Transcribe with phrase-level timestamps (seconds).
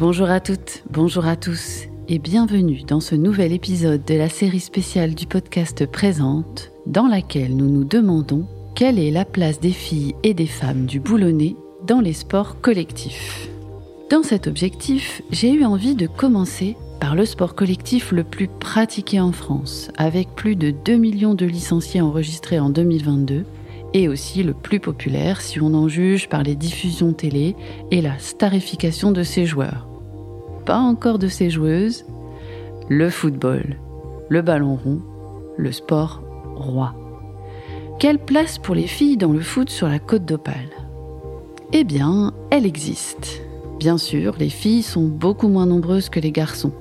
[0.00, 4.58] Bonjour à toutes, bonjour à tous et bienvenue dans ce nouvel épisode de la série
[4.58, 10.14] spéciale du podcast Présente dans laquelle nous nous demandons quelle est la place des filles
[10.22, 11.54] et des femmes du boulonnais
[11.86, 13.50] dans les sports collectifs.
[14.08, 19.20] Dans cet objectif, j'ai eu envie de commencer par le sport collectif le plus pratiqué
[19.20, 23.44] en France, avec plus de 2 millions de licenciés enregistrés en 2022,
[23.92, 27.54] et aussi le plus populaire si on en juge par les diffusions télé
[27.90, 29.89] et la starification de ses joueurs.
[30.70, 32.04] Encore de ses joueuses,
[32.88, 33.76] le football,
[34.28, 35.00] le ballon rond,
[35.56, 36.22] le sport
[36.54, 36.94] roi.
[37.98, 40.70] Quelle place pour les filles dans le foot sur la côte d'Opale?
[41.72, 43.42] Eh bien, elle existe.
[43.80, 46.72] Bien sûr, les filles sont beaucoup moins nombreuses que les garçons,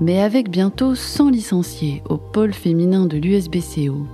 [0.00, 4.06] mais avec bientôt 100 licenciés au pôle féminin de l'USBCO,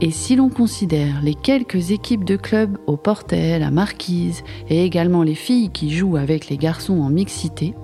[0.00, 5.24] et si l'on considère les quelques équipes de clubs au Portel, à Marquise, et également
[5.24, 7.74] les filles qui jouent avec les garçons en mixité,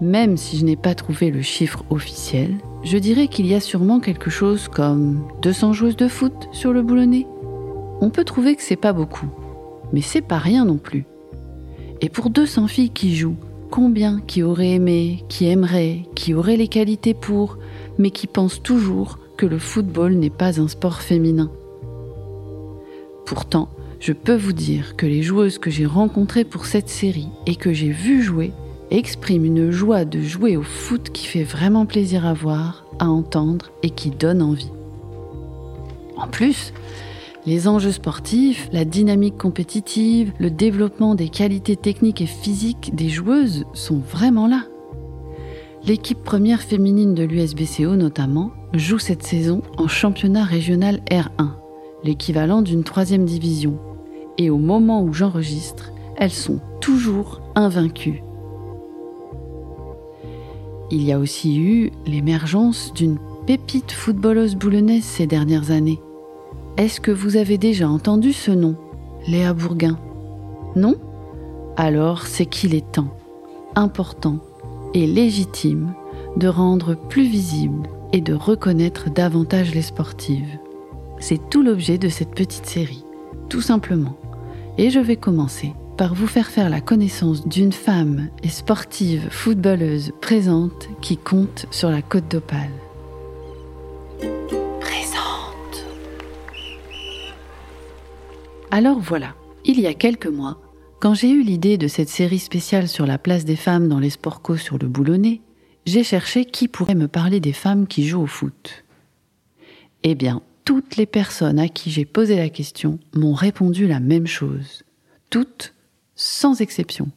[0.00, 4.00] même si je n'ai pas trouvé le chiffre officiel, je dirais qu'il y a sûrement
[4.00, 7.26] quelque chose comme 200 joueuses de foot sur le boulonnais.
[8.00, 9.28] On peut trouver que c'est pas beaucoup,
[9.92, 11.04] mais c'est pas rien non plus.
[12.00, 13.36] Et pour 200 filles qui jouent,
[13.70, 17.58] combien qui auraient aimé, qui aimeraient, qui auraient les qualités pour,
[17.98, 21.50] mais qui pensent toujours que le football n'est pas un sport féminin
[23.26, 23.68] Pourtant,
[24.00, 27.72] je peux vous dire que les joueuses que j'ai rencontrées pour cette série et que
[27.72, 28.52] j'ai vues jouer
[28.90, 33.70] exprime une joie de jouer au foot qui fait vraiment plaisir à voir, à entendre
[33.82, 34.70] et qui donne envie.
[36.16, 36.72] En plus,
[37.46, 43.64] les enjeux sportifs, la dynamique compétitive, le développement des qualités techniques et physiques des joueuses
[43.74, 44.64] sont vraiment là.
[45.86, 51.50] L'équipe première féminine de l'USBCO notamment joue cette saison en championnat régional R1,
[52.02, 53.78] l'équivalent d'une troisième division.
[54.38, 58.22] Et au moment où j'enregistre, elles sont toujours invaincues
[60.90, 66.00] il y a aussi eu l'émergence d'une pépite footballeuse boulonnaise ces dernières années.
[66.76, 68.76] Est-ce que vous avez déjà entendu ce nom,
[69.26, 69.98] Léa Bourguin?
[70.76, 70.96] Non?
[71.76, 73.16] Alors c'est qu'il est temps,
[73.74, 74.38] important
[74.92, 75.94] et légitime
[76.36, 80.58] de rendre plus visible et de reconnaître davantage les sportives.
[81.18, 83.04] C'est tout l'objet de cette petite série,
[83.48, 84.16] tout simplement.
[84.78, 90.12] Et je vais commencer par vous faire faire la connaissance d'une femme et sportive footballeuse
[90.20, 92.70] présente qui compte sur la côte d'Opale.
[94.80, 95.86] Présente.
[98.70, 99.34] Alors voilà,
[99.64, 100.60] il y a quelques mois,
[101.00, 104.10] quand j'ai eu l'idée de cette série spéciale sur la place des femmes dans les
[104.10, 105.42] sports co sur le boulonnais,
[105.86, 108.84] j'ai cherché qui pourrait me parler des femmes qui jouent au foot.
[110.02, 114.26] Eh bien, toutes les personnes à qui j'ai posé la question m'ont répondu la même
[114.26, 114.82] chose.
[115.28, 115.73] Toutes
[116.16, 117.10] sans exception.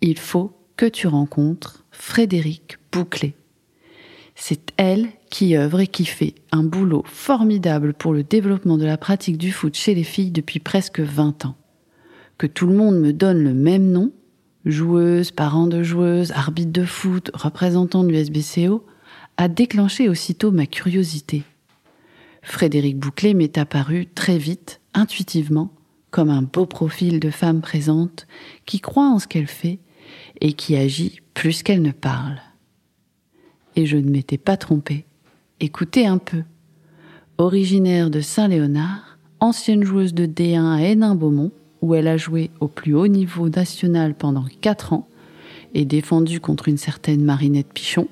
[0.00, 3.34] Il faut que tu rencontres Frédéric Bouclé.
[4.34, 8.96] C'est elle qui œuvre et qui fait un boulot formidable pour le développement de la
[8.96, 11.56] pratique du foot chez les filles depuis presque 20 ans.
[12.38, 14.12] Que tout le monde me donne le même nom,
[14.64, 18.86] joueuse, parent de joueuse, arbitre de foot, représentant de l'USBCO,
[19.36, 21.42] a déclenché aussitôt ma curiosité.
[22.42, 25.72] Frédéric Bouclé m'est apparu très vite, intuitivement,
[26.10, 28.26] comme un beau profil de femme présente
[28.66, 29.78] qui croit en ce qu'elle fait
[30.40, 32.40] et qui agit plus qu'elle ne parle.
[33.76, 35.04] Et je ne m'étais pas trompée.
[35.60, 36.42] Écoutez un peu.
[37.36, 41.52] Originaire de Saint-Léonard, ancienne joueuse de D1 à Hénin-Beaumont,
[41.82, 45.08] où elle a joué au plus haut niveau national pendant quatre ans
[45.74, 48.08] et défendu contre une certaine Marinette Pichon,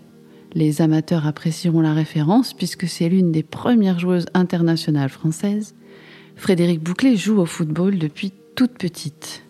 [0.54, 5.74] les amateurs apprécieront la référence puisque c'est l'une des premières joueuses internationales françaises
[6.36, 9.42] Frédéric Bouclé joue au football depuis toute petite.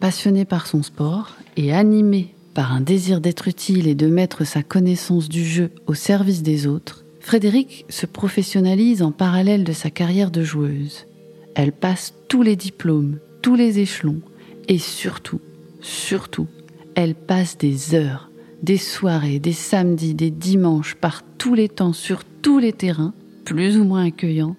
[0.00, 4.62] Passionné par son sport et animé par un désir d'être utile et de mettre sa
[4.62, 10.30] connaissance du jeu au service des autres, Frédéric se professionnalise en parallèle de sa carrière
[10.30, 11.06] de joueuse.
[11.54, 14.20] Elle passe tous les diplômes, tous les échelons
[14.68, 15.40] et surtout,
[15.80, 16.48] surtout,
[16.96, 18.30] elle passe des heures,
[18.62, 23.14] des soirées, des samedis, des dimanches par tous les temps sur tous les terrains,
[23.44, 24.56] plus ou moins accueillants,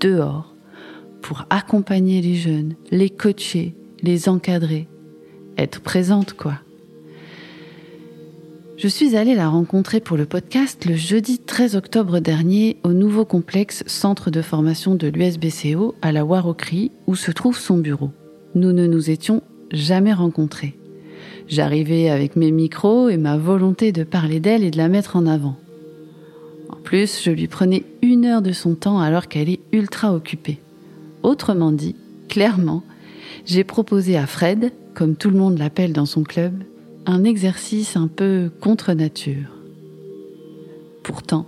[0.00, 0.51] dehors,
[1.22, 4.88] pour accompagner les jeunes, les coacher, les encadrer,
[5.56, 6.58] être présente quoi.
[8.76, 13.24] Je suis allée la rencontrer pour le podcast le jeudi 13 octobre dernier au nouveau
[13.24, 18.10] complexe centre de formation de l'USBCO à la Warocry où se trouve son bureau.
[18.56, 20.76] Nous ne nous étions jamais rencontrés.
[21.46, 25.26] J'arrivais avec mes micros et ma volonté de parler d'elle et de la mettre en
[25.26, 25.56] avant.
[26.68, 30.58] En plus, je lui prenais une heure de son temps alors qu'elle est ultra occupée.
[31.22, 31.94] Autrement dit,
[32.28, 32.82] clairement,
[33.44, 36.54] j'ai proposé à Fred, comme tout le monde l'appelle dans son club,
[37.06, 39.56] un exercice un peu contre nature.
[41.02, 41.46] Pourtant,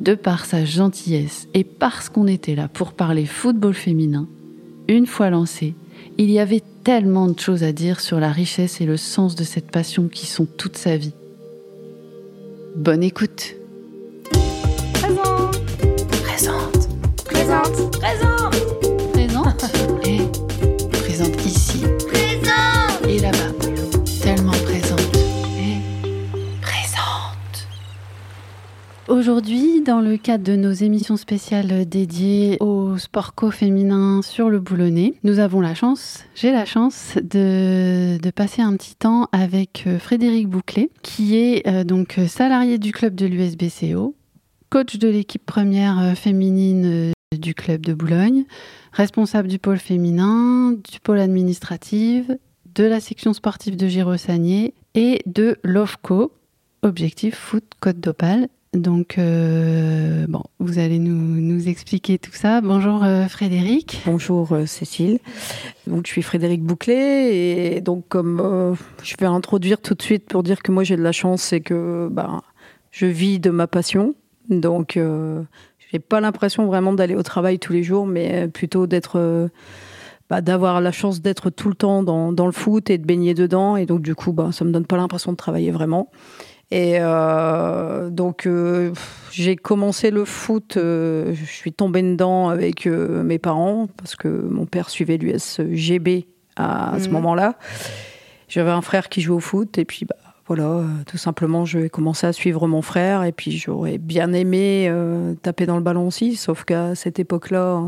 [0.00, 4.28] de par sa gentillesse et parce qu'on était là pour parler football féminin,
[4.88, 5.74] une fois lancé,
[6.18, 9.44] il y avait tellement de choses à dire sur la richesse et le sens de
[9.44, 11.14] cette passion qui sont toute sa vie.
[12.76, 13.54] Bonne écoute.
[14.92, 15.60] Présente.
[16.08, 16.88] Présente.
[17.24, 17.24] Présente.
[17.24, 17.98] Présente.
[17.98, 18.33] Présente.
[29.24, 35.14] Aujourd'hui, dans le cadre de nos émissions spéciales dédiées au sport co-féminin sur le boulonnais,
[35.24, 40.48] nous avons la chance, j'ai la chance de, passer un petit temps avec euh, Frédéric
[40.48, 44.14] Bouclet, qui est euh, donc salarié du club de l'USBCO,
[44.68, 48.44] coach de l'équipe première euh, féminine du club de Boulogne,
[48.92, 52.30] responsable du pôle féminin, du pôle administratif,
[52.74, 56.30] de la section sportive de Girosagné et de l'OFCO,
[56.82, 58.48] Objectif Foot Côte d'Opale.
[58.74, 62.60] Donc, euh, bon, vous allez nous, expliquer tout ça.
[62.60, 64.02] Bonjour euh, Frédéric.
[64.04, 65.20] Bonjour euh, Cécile.
[65.86, 70.42] Donc, je suis Frédéric Bouclet et donc comme je vais introduire tout de suite pour
[70.42, 72.42] dire que moi j'ai de la chance, c'est que ben,
[72.90, 74.14] je vis de ma passion.
[74.50, 75.42] Donc, euh,
[75.90, 79.50] j'ai pas l'impression vraiment d'aller au travail tous les jours, mais plutôt d'être
[80.28, 83.76] bah, d'avoir la chance d'être tout le temps dans, le foot et de baigner dedans.
[83.76, 86.10] Et donc, du coup, bah, ça me donne pas l'impression de travailler vraiment.
[86.70, 88.92] Et euh, donc, euh,
[89.30, 94.66] j'ai commencé le foot, euh, je suis tombée dedans avec mes parents, parce que mon
[94.66, 96.26] père suivait l'USGB
[96.56, 97.12] à, à, ce mmh.
[97.12, 97.54] moment-là.
[98.48, 100.16] J'avais un frère qui jouait au foot, et puis bah,
[100.46, 104.92] voilà, tout simplement, je vais commencer à suivre mon frère, et puis j'aurais bien aimé
[105.42, 107.82] taper dans le ballon aussi, sauf qu'à cette époque-là,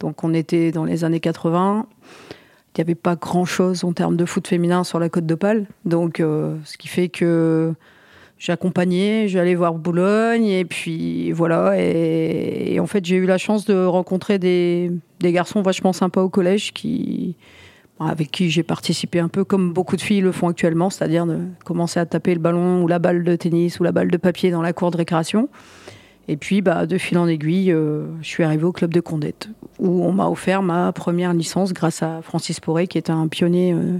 [0.00, 1.86] donc on était dans les années 80
[2.76, 5.66] il n'y avait pas grand chose en termes de foot féminin sur la côte d'Opale.
[5.84, 7.74] Donc, ce qui fait que
[8.38, 11.74] j'accompagnais, j'allais voir Boulogne, et puis voilà.
[11.76, 16.72] Et, en fait, j'ai eu la chance de rencontrer des, garçons vachement sympas au collège
[16.72, 17.36] qui,
[18.00, 21.40] avec qui j'ai participé un peu comme beaucoup de filles le font actuellement, c'est-à-dire de
[21.64, 24.50] commencer à taper le ballon ou la balle de tennis ou la balle de papier
[24.50, 25.48] dans la cour de récréation.
[26.30, 29.48] Et puis, bah, de fil en aiguille, euh, je suis arrivée au club de Condette,
[29.78, 33.72] où on m'a offert ma première licence grâce à Francis Poré, qui était un pionnier
[33.72, 33.98] euh,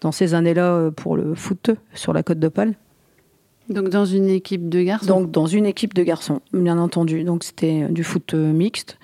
[0.00, 2.74] dans ces années-là euh, pour le foot sur la côte d'Opale.
[3.68, 5.06] Donc dans une équipe de garçons?
[5.06, 7.24] Donc dans une équipe de garçons, bien entendu.
[7.24, 8.98] Donc c'était du foot mixte,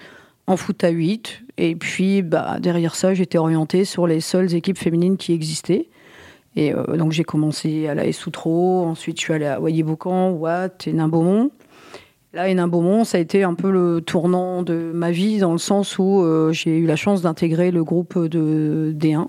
[0.46, 1.42] en foot à 8.
[1.58, 5.88] Et puis bah, derrière ça, j'étais orientée sur les seules équipes féminines qui existaient.
[6.56, 10.86] Et euh, donc j'ai commencé à la Soutreau, ensuite je suis allée à Wayé-Boucan, Watt
[10.86, 11.50] et Nain-Beaumont.
[12.34, 16.00] Là, Hénin-Beaumont, ça a été un peu le tournant de ma vie dans le sens
[16.00, 19.28] où euh, j'ai eu la chance d'intégrer le groupe de D1.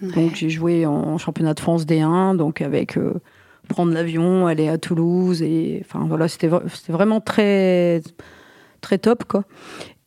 [0.00, 0.12] Ouais.
[0.14, 3.12] Donc j'ai joué en championnat de France D1, donc avec euh,
[3.68, 8.02] prendre l'avion, aller à Toulouse et enfin voilà, c'était c'était vraiment très
[8.80, 9.44] très top quoi.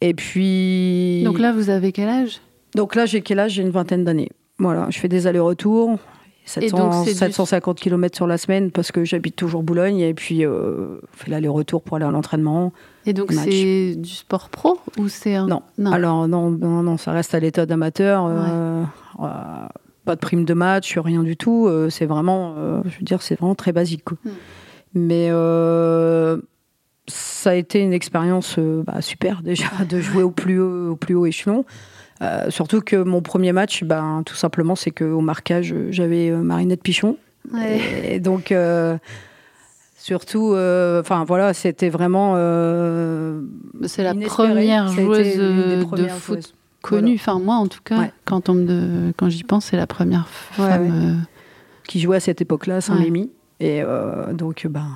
[0.01, 2.41] Et puis Donc là, vous avez quel âge?
[2.75, 3.53] Donc là, j'ai quel âge?
[3.53, 4.29] J'ai une vingtaine d'années.
[4.57, 5.97] Voilà, je fais des allers-retours.
[6.45, 7.83] 700, 750 du...
[7.83, 11.83] km sur la semaine parce que j'habite toujours Boulogne et puis euh, on fait l'aller-retour
[11.83, 12.73] pour aller à l'entraînement.
[13.05, 15.45] Et donc c'est du sport pro ou c'est un...
[15.45, 15.61] non.
[15.77, 15.91] non.
[15.91, 18.25] Alors non, non, non, ça reste à l'état d'amateur.
[18.25, 18.31] Ouais.
[18.33, 18.83] Euh,
[19.21, 19.67] euh,
[20.09, 21.67] pas de prime de match, rien du tout.
[21.67, 24.03] Euh, c'est vraiment, je veux dire, c'est vraiment très basique.
[24.03, 24.17] Quoi.
[24.25, 24.29] Mm.
[24.95, 26.37] Mais euh,
[27.07, 31.15] ça a été une expérience bah, super déjà de jouer au plus haut, au plus
[31.15, 31.65] haut échelon.
[32.21, 36.83] Euh, surtout que mon premier match, ben, tout simplement, c'est qu'au marquage, j'avais euh, Marinette
[36.83, 37.17] Pichon.
[37.53, 37.79] Ouais.
[38.03, 38.97] Et donc, euh,
[39.97, 40.49] surtout,
[40.99, 42.33] enfin voilà, c'était vraiment.
[43.85, 47.15] c'est la première joueuse de foot connue.
[47.15, 48.11] Enfin, moi, en tout cas, ouais.
[48.25, 50.83] quand, on me, quand j'y pense, c'est la première femme.
[50.83, 51.27] Ouais,
[51.87, 53.31] Qui jouait à cette époque-là à Saint-Lémy.
[53.59, 53.81] Et
[54.33, 54.87] donc, ben,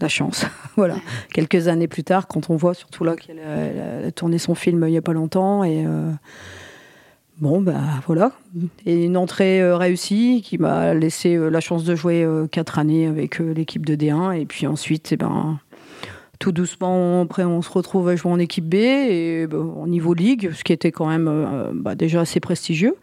[0.00, 0.44] la chance.
[0.76, 0.96] voilà.
[1.32, 4.90] Quelques années plus tard, quand on voit surtout là qu'elle a, tourné son film il
[4.90, 5.86] n'y a pas longtemps et.
[7.40, 8.32] Bon, bah voilà.
[8.84, 12.78] Et une entrée euh, réussie qui m'a laissé euh, la chance de jouer euh, quatre
[12.78, 14.38] années avec euh, l'équipe de D1.
[14.38, 15.58] Et puis ensuite, eh ben,
[16.40, 20.14] tout doucement, après, on se retrouve à jouer en équipe B et bah, au niveau
[20.14, 22.96] ligue, ce qui était quand même euh, bah, déjà assez prestigieux.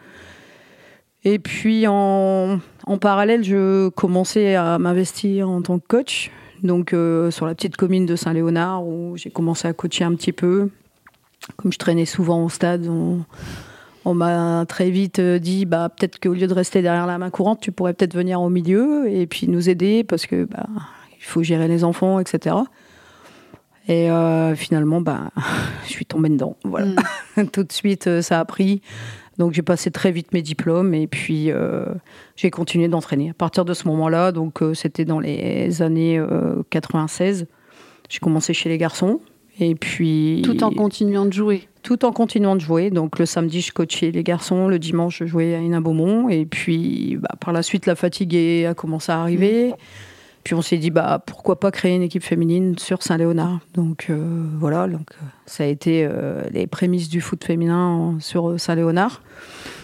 [1.24, 6.32] Et puis en, en parallèle, je commençais à m'investir en tant que coach.
[6.64, 10.34] Donc euh, sur la petite commune de Saint-Léonard où j'ai commencé à coacher un petit
[10.34, 10.70] peu.
[11.58, 16.48] Comme je traînais souvent au stade, on, m'a très vite dit bah, peut-être qu'au lieu
[16.48, 19.70] de rester derrière la main courante, tu pourrais peut-être venir au milieu et puis nous
[19.70, 20.66] aider parce que bah,
[21.20, 22.56] il faut gérer les enfants, etc.
[23.88, 25.32] Et euh, finalement, bah,
[25.86, 26.58] je suis tombée dedans.
[26.64, 26.88] Voilà.
[27.38, 27.48] Mm.
[27.52, 28.82] Tout de suite, ça a pris.
[29.38, 31.86] Donc j'ai passé très vite mes diplômes et puis euh,
[32.36, 33.30] j'ai continué d'entraîner.
[33.30, 36.20] À partir de ce moment-là, donc euh, c'était dans les années
[36.72, 37.46] 96,
[38.10, 39.22] j'ai commencé chez les garçons.
[39.60, 40.42] Et puis.
[40.44, 41.68] Tout en continuant de jouer.
[41.84, 42.90] Tout en continuant de jouer.
[42.90, 44.68] Donc le samedi, je coachais les garçons.
[44.68, 46.30] Le dimanche, je jouais à Hénin Beaumont.
[46.30, 49.74] Et puis bah, par la suite, la fatigue a commencé à arriver.
[50.48, 53.60] Puis on s'est dit, bah, pourquoi pas créer une équipe féminine sur Saint-Léonard.
[53.74, 58.58] Donc euh, voilà, donc, euh, ça a été euh, les prémices du foot féminin sur
[58.58, 59.22] Saint-Léonard.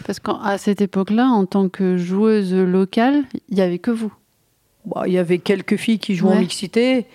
[0.05, 4.13] Parce qu'à cette époque-là, en tant que joueuse locale, il n'y avait que vous
[4.85, 7.07] bah, Il y avait quelques filles qui jouaient en mixité,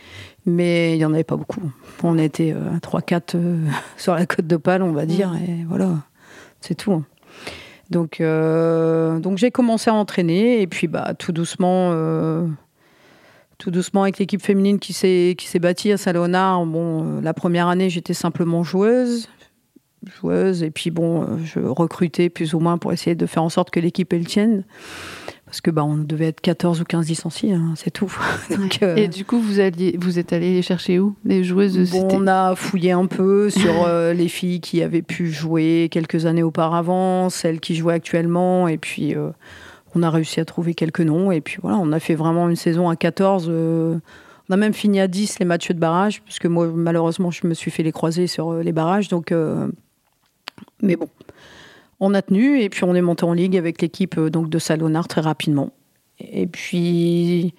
[0.45, 1.73] mais il n'y en avait pas beaucoup.
[2.02, 3.35] On était à 3-4
[3.97, 5.95] sur la côte d'Opale, on va dire, et voilà,
[6.61, 6.93] c'est tout.
[6.93, 7.05] Hein.
[7.88, 11.95] Donc, donc j'ai commencé à entraîner, et puis bah, tout doucement
[13.59, 16.65] tout doucement avec l'équipe féminine qui s'est qui s'est bâtie à Saint-Léonard.
[16.65, 19.29] Bon, euh, la première année, j'étais simplement joueuse,
[20.21, 23.49] joueuse, et puis bon, euh, je recrutais plus ou moins pour essayer de faire en
[23.49, 24.65] sorte que l'équipe elle tienne.
[25.45, 28.15] Parce que bah, on devait être 14 ou 15 licenciés, hein, c'est tout.
[28.83, 31.17] Euh, et du coup, vous, alliez, vous êtes allé les chercher où?
[31.25, 35.88] Les joueuses bon, On a fouillé un peu sur les filles qui avaient pu jouer
[35.91, 39.15] quelques années auparavant, celles qui jouaient actuellement, et puis
[39.95, 41.30] on a réussi à trouver quelques noms.
[41.30, 43.47] Et puis voilà, on a fait vraiment une saison à 14.
[43.49, 43.99] Euh,
[44.49, 47.54] on a même fini à 10 les matchs de barrage, puisque moi, malheureusement, je me
[47.54, 49.09] suis fait les croiser sur euh, les barrages.
[49.09, 49.68] Donc, euh,
[50.83, 51.09] mais bon,
[52.00, 52.61] on a tenu.
[52.61, 55.71] Et puis, on est monté en ligue avec l'équipe donc de Salonard très rapidement.
[56.21, 57.54] Et puis.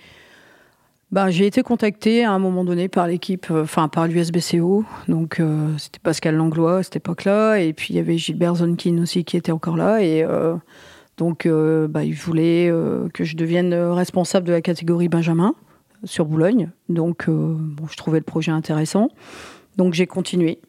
[1.12, 4.86] Ben, j'ai été contacté à un moment donné par l'équipe, enfin par l'USBCO.
[5.08, 5.42] Donc
[5.80, 9.36] c'était Pascal Langlois à cette époque-là, et puis il y avait Gilbert Zonkin aussi qui
[9.36, 10.04] était encore là.
[10.04, 10.24] Et
[11.20, 15.54] donc, euh, bah, il voulait euh, que je devienne responsable de la catégorie Benjamin
[16.06, 16.70] sur Boulogne.
[16.88, 17.58] Donc, euh,
[17.92, 19.10] je trouvais le projet intéressant.
[19.76, 20.60] Donc, j'ai continué.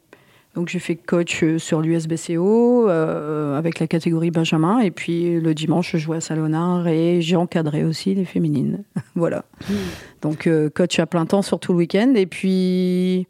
[0.56, 4.80] Donc, j'ai fait coach sur l'USBCO avec la catégorie Benjamin.
[4.80, 8.82] Et puis, le dimanche, je jouais à Salonard et j'ai encadré aussi les féminines.
[9.14, 9.44] voilà.
[9.68, 9.74] Hmm.
[10.22, 12.14] Donc, coach à plein temps sur tout le week-end.
[12.16, 13.28] Et puis.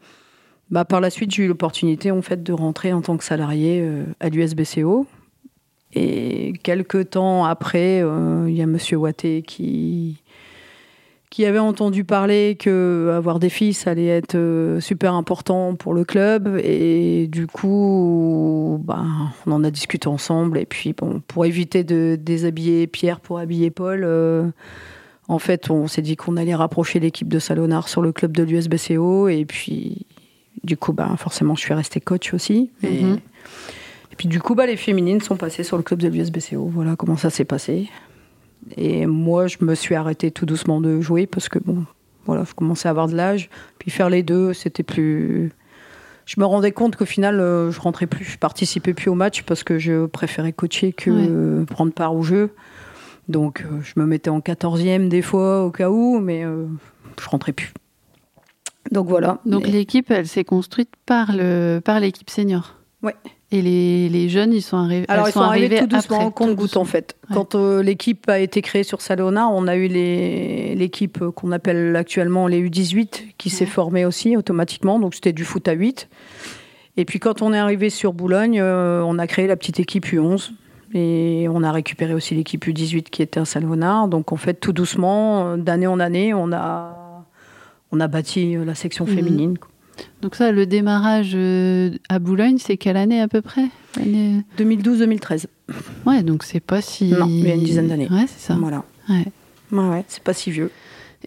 [0.70, 3.84] Bah, par la suite, j'ai eu l'opportunité en fait de rentrer en tant que salarié
[4.20, 5.06] à l'USBCO
[5.94, 10.22] et quelques temps après, euh, il y a Monsieur Watté qui,
[11.30, 16.04] qui avait entendu parler que avoir des fils allait être euh, super important pour le
[16.04, 16.60] club.
[16.62, 20.58] Et du coup, ben, on en a discuté ensemble.
[20.58, 24.48] Et puis, bon, pour éviter de déshabiller Pierre pour habiller Paul, euh,
[25.26, 28.44] en fait, on s'est dit qu'on allait rapprocher l'équipe de Salonard sur le club de
[28.44, 29.28] l'USBCO.
[29.28, 30.06] Et puis,
[30.62, 32.70] du coup, ben, forcément, je suis restée coach aussi.
[34.10, 34.16] Mm-hmm.
[34.16, 36.66] Puis du coup, bah, les féminines sont passées sur le club de l'USBCO.
[36.66, 37.88] Voilà comment ça s'est passé.
[38.76, 41.84] Et moi, je me suis arrêtée tout doucement de jouer parce que bon,
[42.26, 43.50] voilà, je commençais à avoir de l'âge.
[43.78, 45.52] Puis faire les deux, c'était plus.
[46.26, 49.42] Je me rendais compte qu'au final, euh, je rentrais plus, je participais plus au match
[49.42, 52.50] parce que je préférais coacher que prendre part au jeu.
[53.28, 56.66] Donc, euh, je me mettais en 14e des fois au cas où, mais euh,
[57.20, 57.72] je rentrais plus.
[58.90, 59.38] Donc voilà.
[59.44, 62.79] Donc l'équipe, elle s'est construite par le par l'équipe senior.
[63.02, 63.14] Ouais.
[63.50, 65.06] Et les, les, jeunes, ils sont arrivés.
[65.08, 67.16] Alors ils sont, arrivés, tout doucement, après, compte-goutte en fait.
[67.32, 72.46] Quand euh, l'équipe a été créée sur Salona, on a eu l'équipe qu'on appelle actuellement
[72.46, 75.00] les U18 qui s'est formée aussi automatiquement.
[75.00, 76.08] Donc c'était du foot à 8.
[76.96, 80.06] Et puis quand on est arrivé sur Boulogne, euh, on a créé la petite équipe
[80.06, 80.52] U11.
[80.92, 84.08] Et on a récupéré aussi l'équipe U18 qui était à Salonard.
[84.08, 87.24] Donc en fait, tout doucement, d'année en année, on a,
[87.90, 89.14] on a bâti la section mhm.
[89.14, 89.58] féminine.
[90.22, 93.66] Donc ça, le démarrage euh, à Boulogne, c'est quelle année à peu près?
[94.58, 95.46] 2012-2013.
[96.06, 97.10] Ouais, donc c'est pas si...
[97.10, 98.08] Non, il y a une dizaine d'années.
[98.10, 98.56] Ouais, c'est ça.
[98.60, 98.84] Voilà.
[99.08, 99.26] Ouais.
[99.72, 100.70] Ouais, ouais c'est pas si vieux.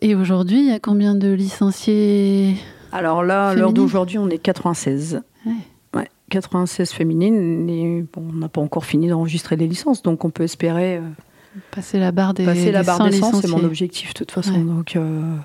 [0.02, 2.56] Et aujourd'hui, il y a combien de licenciés
[2.92, 5.22] Alors là, à l'heure d'aujourd'hui, on est 96.
[5.46, 5.54] Ouais.
[5.96, 7.70] ouais 96 féminines.
[7.70, 10.98] Et bon, on n'a pas encore fini d'enregistrer les licences, donc on peut espérer...
[10.98, 11.02] Euh,
[11.72, 14.60] passer la barre des Passer la barre des 100, c'est mon objectif de toute façon.
[14.60, 14.96] Donc...
[14.96, 15.36] Euh,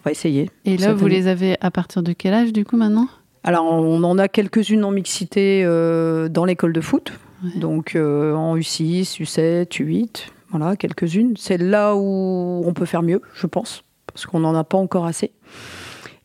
[0.00, 0.50] on va essayer.
[0.64, 3.08] Et là, vous les avez à partir de quel âge, du coup, maintenant?
[3.44, 7.12] Alors, on en a quelques-unes en mixité euh, dans l'école de foot.
[7.56, 11.34] Donc, euh, en U6, U7, U8, voilà, quelques-unes.
[11.38, 15.06] C'est là où on peut faire mieux, je pense, parce qu'on n'en a pas encore
[15.06, 15.32] assez.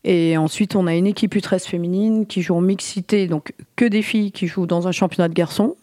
[0.03, 4.01] Et ensuite, on a une équipe U13 féminine qui joue en mixité, donc que des
[4.01, 5.75] filles qui jouent dans un championnat de garçons,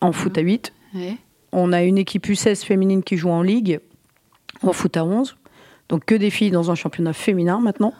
[0.00, 0.72] en foot à 8.
[1.52, 3.80] On a une équipe U16 féminine qui joue en ligue,
[4.62, 5.36] en foot à 11.
[5.88, 7.92] Donc que des filles dans un championnat féminin maintenant.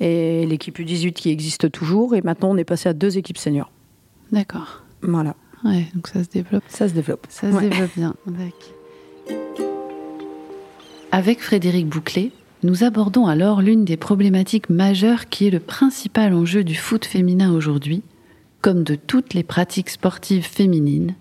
[0.00, 2.14] Et l'équipe U18 qui existe toujours.
[2.14, 3.70] Et maintenant, on est passé à deux équipes seniors.
[4.32, 4.82] D'accord.
[5.02, 5.34] Voilà.
[5.64, 6.64] Ouais, donc ça se développe.
[6.68, 7.26] Ça se développe.
[7.28, 8.14] Ça se développe bien.
[11.12, 12.32] Avec Frédéric Bouclé,
[12.64, 17.52] nous abordons alors l'une des problématiques majeures qui est le principal enjeu du foot féminin
[17.52, 18.02] aujourd'hui,
[18.62, 21.14] comme de toutes les pratiques sportives féminines,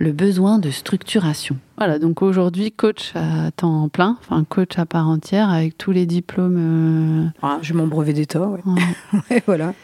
[0.00, 1.56] le besoin de structuration.
[1.76, 6.06] Voilà, donc aujourd'hui, coach à temps plein, enfin coach à part entière avec tous les
[6.06, 6.56] diplômes.
[6.58, 8.60] euh, Ah, J'ai mon brevet d'état, ouais.
[8.64, 9.20] ouais.
[9.30, 9.74] Ouais, voilà.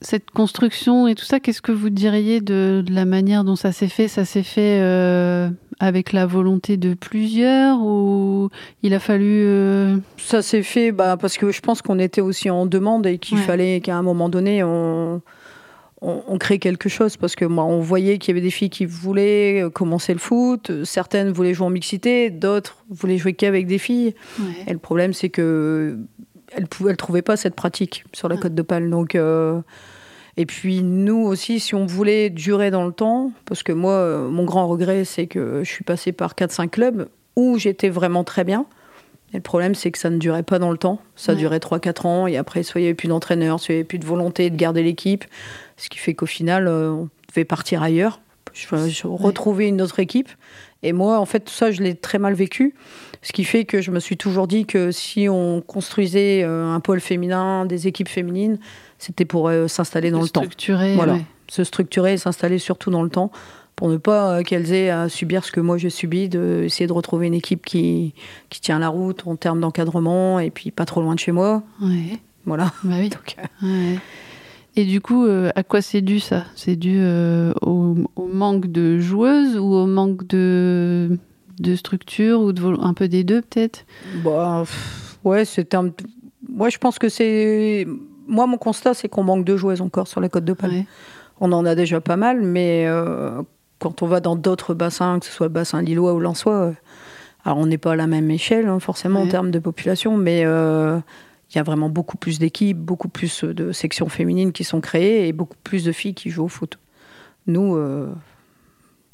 [0.00, 3.70] Cette construction et tout ça, qu'est-ce que vous diriez de, de la manière dont ça
[3.70, 4.08] s'est fait?
[4.08, 8.48] Ça s'est fait euh, avec la volonté de plusieurs ou
[8.82, 9.44] il a fallu...
[9.46, 13.18] euh, Ça s'est fait bah, parce que je pense qu'on était aussi en demande et
[13.18, 13.44] qu'il Ouais.
[13.44, 15.22] fallait qu'à un moment donné, on,
[16.02, 17.16] on, on crée quelque chose.
[17.16, 20.18] Parce que moi, on voyait qu'il y avait des filles qui voulaient euh, commencer le
[20.18, 24.14] foot, certaines voulaient jouer en mixité, d'autres voulaient jouer qu'avec des filles.
[24.66, 25.98] Et le problème, c'est que
[26.54, 28.40] elle pouvait, elle trouvait pas cette pratique sur la Ouais.
[28.42, 28.90] côte d'Opale.
[28.90, 29.60] Donc, euh,
[30.36, 34.28] et puis nous aussi, si on voulait durer dans le temps, parce que moi, euh,
[34.28, 38.44] mon grand regret, c'est que je suis passée par 4-5 clubs où j'étais vraiment très
[38.44, 38.66] bien.
[39.32, 41.00] Et le problème, c'est que ça ne durait pas dans le temps.
[41.16, 41.38] Ça Ouais.
[41.38, 43.86] durait 3-4 ans, et après, soit il n'y avait plus d'entraîneur, soit il n'y avait
[43.88, 45.24] plus de volonté de garder l'équipe.
[45.82, 48.20] Ce qui fait qu'au final, euh, on devait partir ailleurs.
[49.16, 50.28] Retrouver une autre équipe.
[50.84, 52.76] Et moi, en fait, tout ça, je l'ai très mal vécu.
[53.20, 56.78] Ce qui fait que je me suis toujours dit que si on construisait euh, un
[56.78, 58.58] pôle féminin, des équipes féminines,
[58.98, 60.42] c'était pour euh, s'installer dans le temps.
[60.94, 61.14] Voilà.
[61.14, 61.24] ouais.
[61.48, 63.32] Se structurer et s'installer surtout dans le temps
[63.74, 66.92] pour ne pas qu'elles aient à subir ce que moi j'ai subi, de essayer de
[66.92, 68.14] retrouver une équipe qui,
[68.50, 71.64] qui tient la route en termes d'encadrement et puis pas trop loin de chez moi.
[71.80, 72.20] Ouais.
[72.46, 72.72] Voilà.
[72.84, 73.08] Bah oui.
[73.10, 73.98] Donc, Ouais.
[74.76, 76.44] Et du coup, euh, à quoi c'est dû ça?
[76.54, 81.18] C'est dû euh, au, au manque de joueuses ou au manque de,
[81.60, 83.84] de structure ou de un peu des deux peut-être?
[84.24, 84.64] Bah,
[85.24, 85.90] ouais, c'est un.
[86.48, 87.86] Moi, je pense que c'est.
[88.26, 90.86] Moi, mon constat, c'est qu'on manque de joueuses encore sur la côte de Ouais.
[91.40, 93.42] On en a déjà pas mal, mais euh,
[93.80, 96.72] quand on va dans d'autres bassins, que ce soit le bassin lillois ou lensois, euh,
[97.44, 99.28] alors on n'est pas à la même échelle, hein, forcément, en Ouais.
[99.30, 100.44] termes de population, mais
[101.52, 105.28] il y a vraiment beaucoup plus d'équipes, beaucoup plus de sections féminines qui sont créées
[105.28, 106.78] et beaucoup plus de filles qui jouent au foot.
[107.46, 108.10] Nous, euh,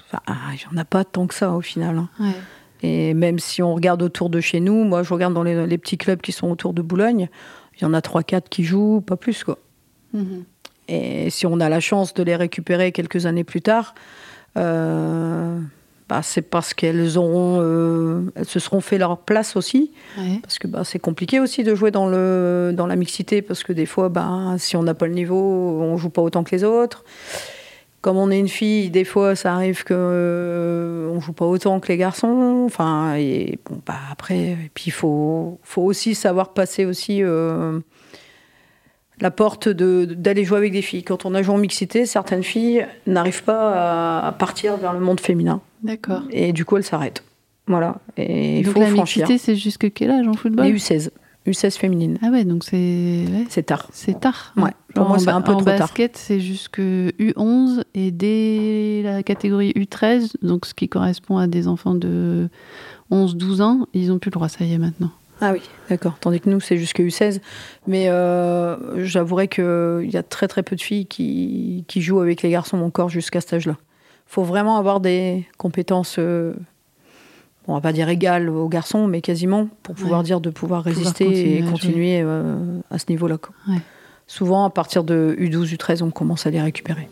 [0.04, 1.99] enfin, ah, il n'y en a pas tant que ça au final.
[1.99, 2.08] hein.
[2.21, 2.34] Ouais.
[2.82, 5.78] Et même si on regarde autour de chez nous, moi je regarde dans les, les
[5.78, 7.28] petits clubs qui sont autour de Boulogne,
[7.76, 9.58] il y en a 3-4 qui jouent, pas plus quoi.
[10.12, 10.45] Mhm.
[10.86, 13.95] Et si on a la chance de les récupérer quelques années plus tard,
[14.56, 15.60] euh,
[16.08, 19.92] bah, c'est parce qu'elles auront, euh, elles se seront fait leur place aussi.
[20.16, 20.38] Ouais.
[20.42, 23.73] Parce que bah, c'est compliqué aussi de jouer dans, le, dans la mixité, parce que
[23.73, 26.64] des fois, bah, si on n'a pas le niveau, on joue pas autant que les
[26.64, 27.04] autres.
[28.00, 31.80] Comme on est une fille, des fois, ça arrive que euh, on joue pas autant
[31.80, 32.62] que les garçons.
[32.64, 37.80] Enfin, et bon, bah, après, et puis il faut, faut aussi savoir passer aussi euh,
[39.21, 41.02] la porte d'aller jouer avec des filles.
[41.02, 45.00] Quand on a joué en mixité, certaines filles n'arrivent pas à, à partir vers le
[45.00, 46.23] monde féminin, D'accord.
[46.30, 47.23] et du coup, elles s'arrêtent.
[47.67, 49.28] Voilà, et il faut la franchir.
[49.38, 51.10] c'est jusque quel âge en football Les U16,
[51.47, 53.88] U16 féminine, Ah ouais, donc c'est ouais, c'est tard.
[53.93, 54.54] c'est tard.
[54.56, 55.78] Ouais, pour moi, en c'est un peu en trop tard.
[55.80, 61.69] basket, c'est jusque U11 et dès la catégorie U13, donc ce qui correspond à des
[61.69, 62.49] enfants de
[63.10, 65.10] 11-12 ans, ils ont plus le droit, ça y est maintenant.
[65.41, 66.17] Ah oui, d'accord.
[66.21, 67.41] Tandis que nous, c'est jusqu'à U16.
[67.86, 72.43] Mais euh, j'avouerais qu'il y a très très peu de filles qui, qui jouent avec
[72.43, 73.76] les garçons encore jusqu'à cet âge-là.
[74.28, 76.52] Il faut vraiment avoir des compétences, euh,
[77.67, 80.26] on va pas dire égales aux garçons, mais quasiment, pour pouvoir Ouais.
[80.26, 83.38] dire de pouvoir Pouvoir résister continuer et à continuer euh, à ce niveau-là.
[83.69, 83.76] Ouais.
[84.26, 87.08] Souvent, à partir de U12, U13, on commence à les récupérer.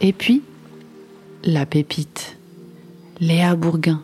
[0.00, 0.42] Et puis,
[1.44, 2.36] la pépite.
[3.20, 4.02] Léa Bourguin,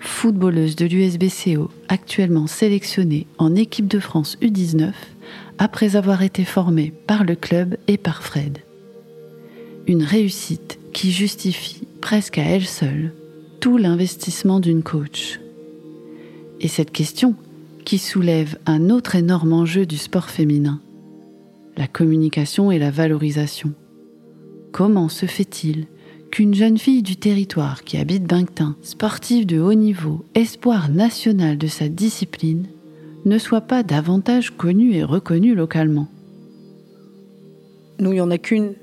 [0.00, 4.92] footballeuse de l'USBCO, actuellement sélectionnée en équipe de France U19
[5.58, 8.58] après avoir été formée par le club et par Fred.
[9.86, 13.12] Une réussite qui justifie presque à elle seule
[13.60, 15.38] tout l'investissement d'une coach.
[16.60, 17.34] Et cette question
[17.84, 20.80] qui soulève un autre énorme enjeu du sport féminin,
[21.76, 23.72] la communication et la valorisation.
[24.72, 25.86] Comment se fait-il
[26.30, 31.66] qu'une jeune fille du territoire qui habite Binctin, sportive de haut niveau, espoir national de
[31.66, 32.68] sa discipline,
[33.24, 36.08] ne soit pas davantage connue et reconnue localement
[37.98, 38.74] Nous, il n'y en a qu'une.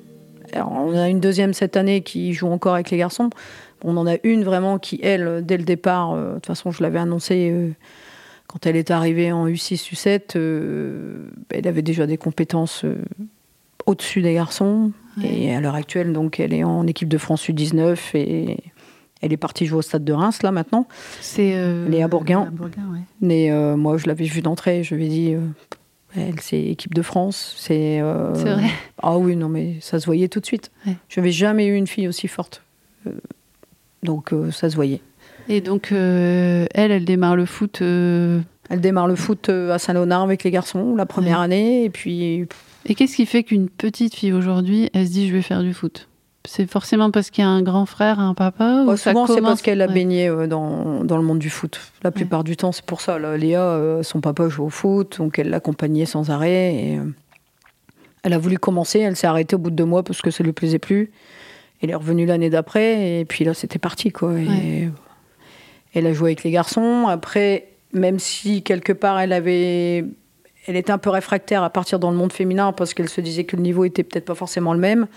[0.55, 3.29] On a une deuxième cette année qui joue encore avec les garçons.
[3.83, 6.81] On en a une vraiment qui, elle, dès le départ, euh, de toute façon, je
[6.83, 7.69] l'avais annoncé euh,
[8.47, 12.86] quand elle est arrivée en U6, U7, euh, elle avait déjà des compétences
[13.86, 14.91] au-dessus des garçons.
[15.17, 15.34] Ouais.
[15.34, 18.58] Et à l'heure actuelle, donc, elle est en équipe de France U19 et
[19.21, 20.88] elle est partie jouer au stade de Reims, là, maintenant.
[21.21, 22.99] C'est euh, Bourguin, ouais.
[23.21, 25.39] Mais euh, moi, je l'avais vue d'entrée, je lui ai dit, euh,
[26.15, 27.56] elle, c'est équipe de France.
[27.58, 28.69] C'est euh, C'est vrai.
[29.01, 30.71] Ah oui, non, mais ça se voyait tout de suite.
[30.86, 30.95] Ouais.
[31.10, 32.62] Je n'avais jamais eu une fille aussi forte.
[34.03, 35.01] Donc, ça se voyait.
[35.49, 40.51] Et donc, elle, elle démarre le foot Elle démarre le foot à Saint-Léonard avec les
[40.51, 41.45] garçons la première Ouais.
[41.45, 42.45] année, et puis
[42.88, 45.73] Et qu'est-ce qui fait qu'une petite fille aujourd'hui, elle se dit je vais faire du
[45.73, 46.08] foot?
[46.45, 49.36] C'est forcément parce qu'il y a un grand frère, un papa ou Bah, souvent, c'est
[49.36, 49.93] commence- parce qu'elle a Ouais.
[49.93, 51.91] baigné euh, dans, dans le monde du foot.
[52.04, 53.19] La plupart du temps, c'est pour ça.
[53.19, 56.73] Là, Léa, euh, son papa joue au foot, donc elle l'accompagnait sans arrêt.
[56.76, 57.04] Et, euh,
[58.23, 60.41] elle a voulu commencer, elle s'est arrêtée au bout de deux mois parce que ça
[60.43, 61.12] lui plaisait plus.
[61.82, 64.12] Elle est revenue l'année d'après, et puis là, c'était parti.
[64.12, 64.39] Quoi.
[64.39, 64.89] Et.
[65.93, 67.08] Elle a joué avec les garçons.
[67.08, 70.06] Après, même si quelque part, elle avait.
[70.67, 73.45] Elle était un peu réfractaire à partir dans le monde féminin parce qu'elle se disait
[73.45, 75.08] que le niveau était peut-être pas forcément le même.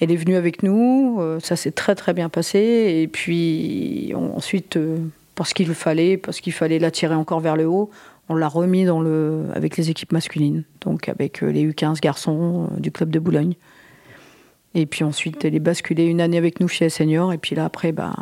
[0.00, 2.58] Elle est venue avec nous, euh, ça s'est très très bien passé.
[3.02, 4.98] Et puis ensuite, euh,
[5.36, 7.90] parce qu'il fallait, parce qu'il fallait l'attirer encore vers le haut,
[8.28, 12.68] on l'a remis dans le, avec les équipes masculines, donc avec euh, les U15 garçons
[12.78, 13.54] du club de Boulogne.
[14.74, 17.32] Et puis ensuite, elle est basculée une année avec nous chez les seniors.
[17.32, 18.16] Et puis là, après, bah,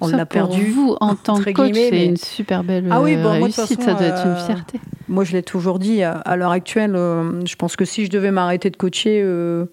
[0.00, 0.64] on l'a pour perdu.
[0.66, 3.32] Vous, en tant que coach, c'est mais- une super belle Ah oui, euh, bon, moi,
[3.46, 3.56] réussite.
[3.76, 4.80] toute façon, ça doit être une euh, fierté.
[5.08, 8.10] Moi, je l'ai toujours dit, à, à l'heure actuelle, euh, je pense que si je
[8.10, 9.66] devais m'arrêter de coacher, euh,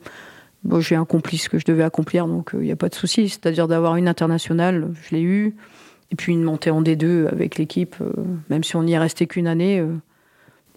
[0.63, 3.29] bon, j'ai accompli ce que je devais accomplir, donc il n'y a pas de souci.
[3.29, 5.55] C'est-à-dire d'avoir une internationale, je l'ai eu,
[6.11, 7.95] et puis une montée en D2 avec l'équipe,
[8.49, 9.83] même si on n'y est resté qu'une année,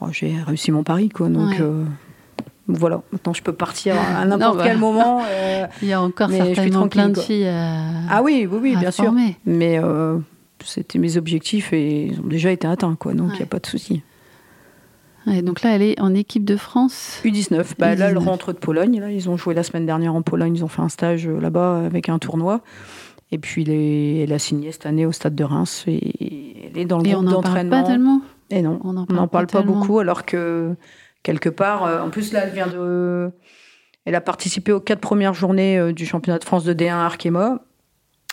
[0.01, 1.29] bon, j'ai réussi mon pari, quoi.
[1.29, 1.65] Donc Ouais.
[2.69, 4.65] Euh, voilà, maintenant je peux partir à n'importe bah.
[4.67, 5.23] quel moment.
[5.29, 8.77] euh, Il y a encore mais certainement plein de filles à, Ah oui, oui, oui,
[8.77, 9.13] bien sûr.
[9.45, 10.19] Mais euh,
[10.65, 13.15] c'était mes objectifs et ils ont déjà été atteints, quoi.
[13.15, 14.03] Donc il n'y a pas de souci.
[15.27, 17.21] Ouais, donc là, elle est en équipe de France.
[17.25, 18.25] U19, bah, là, elle U19.
[18.25, 19.01] rentre de Pologne.
[19.01, 20.55] Là, ils ont joué la semaine dernière en Pologne.
[20.55, 22.61] Ils ont fait un stage euh, là-bas avec un tournoi.
[23.33, 25.83] Et puis, elle, est- elle a signé cette année au stade de Reims.
[25.89, 27.83] Et elle est dans le Et on groupe n'en parle d'entraînement.
[27.83, 28.21] pas tellement.
[28.51, 29.81] Et non, On n'en on parle, pas, tellement.
[29.81, 29.99] beaucoup.
[29.99, 30.77] Alors que,
[31.27, 33.31] quelque part, euh, en plus, là, elle vient de.
[34.05, 37.05] Elle a participé aux quatre premières journées euh, du championnat de France de D1 à
[37.07, 37.59] Arkema.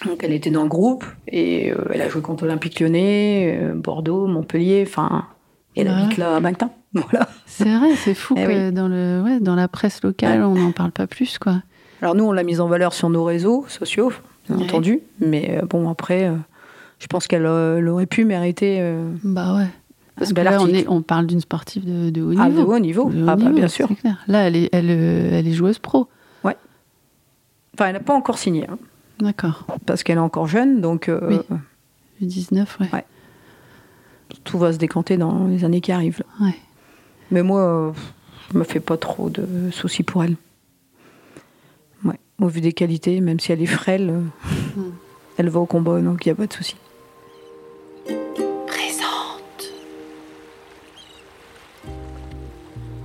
[0.05, 1.03] Donc, elle était dans le groupe.
[1.27, 4.85] Et euh, elle a joué contre Olympique Lyonnais, euh, Bordeaux, Montpellier.
[4.87, 5.25] Enfin,
[5.75, 5.93] elle Ouais.
[5.93, 6.69] habite là à Magnin.
[6.93, 7.27] Voilà.
[7.47, 10.71] C'est vrai, c'est fou Eh que dans, le, ouais, dans la presse locale, on n'en
[10.71, 11.39] parle pas plus.
[11.39, 11.63] quoi.
[12.03, 14.11] Alors nous, on l'a mise en valeur sur nos réseaux sociaux,
[14.47, 14.99] bien entendu.
[15.19, 16.31] Mais euh, bon, après,
[16.99, 18.79] je pense qu'elle elle aurait pu mériter
[19.23, 19.65] Bah ouais.
[20.15, 20.77] Parce un que bel là, on, article.
[20.79, 22.61] est, on parle d'une sportive de, de haut Ah, niveau.
[22.61, 23.09] de haut niveau.
[23.09, 23.87] De haut Ah bah, niveau, bien sûr.
[23.99, 24.17] clair.
[24.27, 26.07] Là, elle est, elle, euh, elle est joueuse pro.
[27.75, 28.77] Enfin, elle n'a pas encore signé, hein,
[29.19, 29.65] D'accord.
[29.87, 31.39] parce qu'elle est encore jeune, donc euh, Oui.
[32.21, 32.89] Le 19, ouais.
[32.93, 33.03] Ouais.
[34.43, 36.21] tout va se décanter dans les années qui arrivent.
[36.39, 36.45] là.
[36.45, 36.55] Ouais.
[37.31, 37.91] Mais moi, euh,
[38.51, 40.35] je me fais pas trop de soucis pour elle.
[42.05, 42.19] Ouais.
[42.39, 44.21] Au vu des qualités, même si elle est frêle, euh,
[44.79, 44.91] Mm.
[45.37, 46.75] elle va au combat, donc il n'y a pas de souci.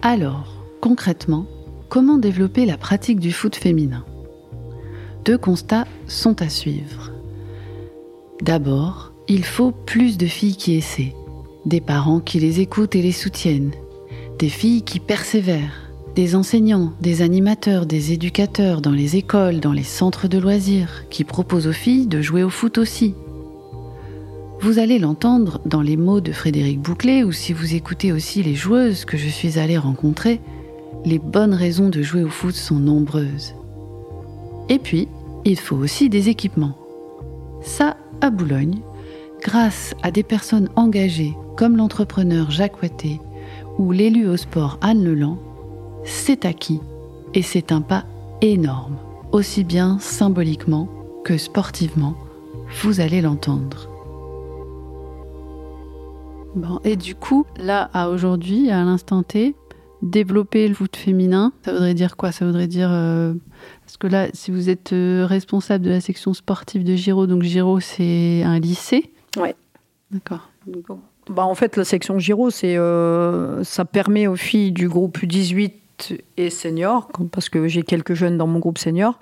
[0.03, 1.47] Alors, concrètement,
[1.89, 4.05] comment développer la pratique du foot féminin?
[5.25, 7.11] Deux constats sont à suivre.
[8.41, 11.17] D'abord, il faut plus de filles qui essaient,
[11.67, 13.73] des parents qui les écoutent et les soutiennent,
[14.39, 19.83] des filles qui persévèrent, des enseignants, des animateurs, des éducateurs dans les écoles, dans les
[19.83, 23.15] centres de loisirs, qui proposent aux filles de jouer au foot aussi,
[24.61, 28.57] vous allez l'entendre dans les mots de Frédéric Bouclé ou si vous écoutez aussi les
[28.57, 30.41] joueuses que je suis allée rencontrer,
[31.05, 33.55] les bonnes raisons de jouer au foot sont nombreuses.
[34.69, 35.09] Et puis,
[35.45, 36.77] il faut aussi des équipements.
[37.63, 38.81] Ça, à Boulogne,
[39.41, 43.21] grâce à des personnes engagées comme l'entrepreneur Jacques Watté
[43.79, 45.39] ou l'élu au sport Anne Leland,
[46.05, 46.81] c'est acquis
[47.33, 48.05] et c'est un pas
[48.41, 48.97] énorme,
[49.31, 50.89] aussi bien symboliquement
[51.25, 52.15] que sportivement,
[52.83, 53.88] vous allez l'entendre.
[56.55, 59.55] Bon, et du coup, là, à aujourd'hui, à l'instant T,
[60.03, 62.33] développer le foot féminin, ça voudrait dire quoi?
[62.33, 62.89] Ça voudrait dire.
[62.91, 63.35] euh,
[63.85, 67.43] parce que là, si vous êtes euh, responsable de la section sportive de Giro, donc
[67.43, 69.55] Giro, c'est un lycée Ouais.
[70.11, 70.49] D'accord.
[71.29, 75.73] Bah, en fait, la section Giro, c'est, euh, ça permet aux filles du groupe U18
[76.37, 79.19] et senior, parce que j'ai quelques jeunes dans mon groupe senior,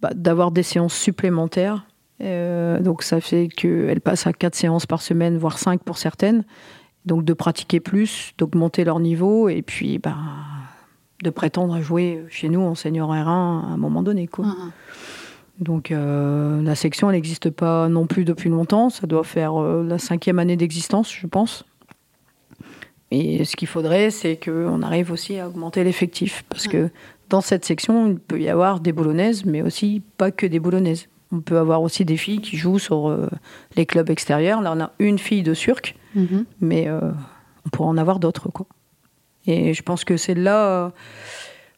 [0.00, 1.86] bah, d'avoir des séances supplémentaires.
[2.22, 6.44] Euh, donc ça fait qu'elles passent à 4 séances par semaine, voire 5 pour certaines.
[7.04, 10.16] Donc de pratiquer plus, d'augmenter leur niveau, et puis bah,
[11.22, 13.32] de prétendre à jouer chez nous en senior R1 à
[13.72, 14.28] un moment donné.
[14.28, 14.46] Quoi.
[14.48, 14.70] Ah,
[15.58, 18.88] Donc euh, la section, elle n'existe pas non plus depuis longtemps.
[18.88, 21.64] Ça doit faire euh, la cinquième année d'existence, je pense.
[23.10, 26.44] Et ce qu'il faudrait, c'est qu'on arrive aussi à augmenter l'effectif.
[26.48, 26.88] Parce que
[27.28, 31.08] dans cette section, il peut y avoir des boulonnaises, mais aussi pas que des boulonnaises.
[31.32, 33.28] On peut avoir aussi des filles qui jouent sur euh,
[33.76, 34.60] les clubs extérieurs.
[34.60, 36.44] Là, on a une fille de Surc, mhm.
[36.60, 37.00] mais euh,
[37.66, 38.50] on pourrait en avoir d'autres.
[38.50, 38.66] quoi.
[39.46, 40.66] Et je pense que c'est là.
[40.66, 40.90] euh,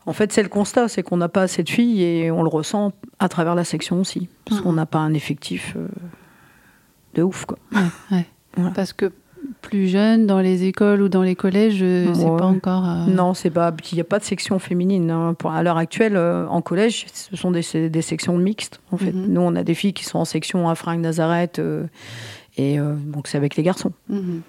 [0.06, 2.48] en fait, c'est le constat, c'est qu'on n'a pas assez de filles et on le
[2.48, 4.28] ressent à travers la section aussi.
[4.44, 4.64] Parce Mhm.
[4.64, 5.76] qu'on n'a pas un effectif
[7.14, 7.44] de ouf.
[7.46, 7.58] Quoi.
[7.72, 8.26] Ouais, ouais.
[8.56, 8.70] Voilà.
[8.72, 9.12] Parce que
[9.68, 12.36] plus jeunes, dans les écoles ou dans les collèges, euh, c'est Ouais.
[12.36, 12.84] pas encore.
[12.88, 13.72] euh, Non, c'est pas.
[13.90, 15.10] Il n'y a pas de section féminine.
[15.10, 15.34] hein.
[15.38, 18.80] Pour- à l'heure actuelle, euh, en collège, ce sont des, des sections mixtes.
[18.92, 19.26] En fait, Mhm.
[19.28, 21.84] nous, on a des filles qui sont en section à Franck Nazareth, euh,
[22.56, 23.92] et donc c'est avec les garçons.
[24.08, 24.42] mhm.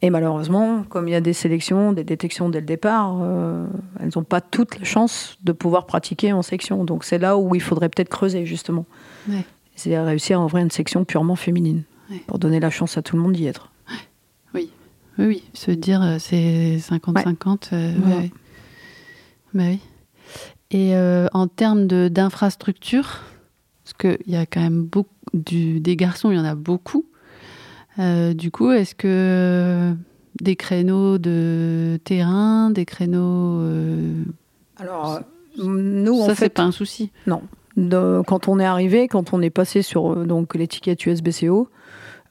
[0.00, 3.66] Et malheureusement, comme il y a des sélections, des détections dès le départ, euh,
[3.98, 6.84] elles n'ont pas toute la chance de pouvoir pratiquer en section.
[6.84, 8.86] Donc c'est là où il faudrait peut-être creuser justement.
[9.28, 9.44] Ouais.
[9.74, 12.22] C'est réussir à ouvrir une section purement féminine Ouais.
[12.28, 13.72] pour donner la chance à tout le monde d'y être.
[15.18, 17.70] Oui, oui, se dire euh, c'est 50-50.
[17.72, 18.04] euh, Ouais.
[18.06, 18.30] ouais, ouais.
[19.54, 19.80] Bah oui.
[20.70, 23.20] Et euh, en termes de- d'infrastructure,
[23.84, 27.04] parce qu'il y a quand même beaucoup, du, des garçons, il y en a beaucoup.
[27.98, 29.92] Du coup, est-ce que
[30.40, 33.60] des créneaux de terrain, des créneaux.
[33.60, 34.22] euh,
[34.76, 35.20] Alors
[35.56, 37.10] nous, ça, en c'est fait, pas un souci.
[37.76, 41.68] de- quand on est arrivé, quand on est passé sur donc l'étiquette USBCO,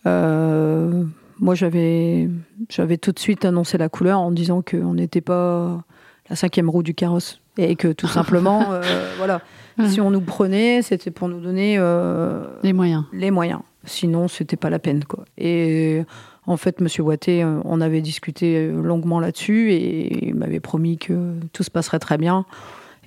[0.06, 1.04] euh,
[1.40, 2.30] moi j'avais
[2.70, 5.84] j'avais tout de suite annoncé la couleur en disant qu'on n'était pas
[6.30, 8.82] la cinquième roue du carrosse et que tout simplement, euh,
[9.18, 9.42] voilà,
[9.88, 13.06] si on nous prenait, c'était pour nous donner euh, Les moyens.
[13.14, 13.62] les moyens.
[13.86, 15.24] Sinon, c'était pas la peine, quoi.
[15.38, 16.04] Et
[16.46, 21.34] en fait, Monsieur Watté, euh, on avait discuté longuement là-dessus et il m'avait promis que
[21.54, 22.46] tout se passerait très bien.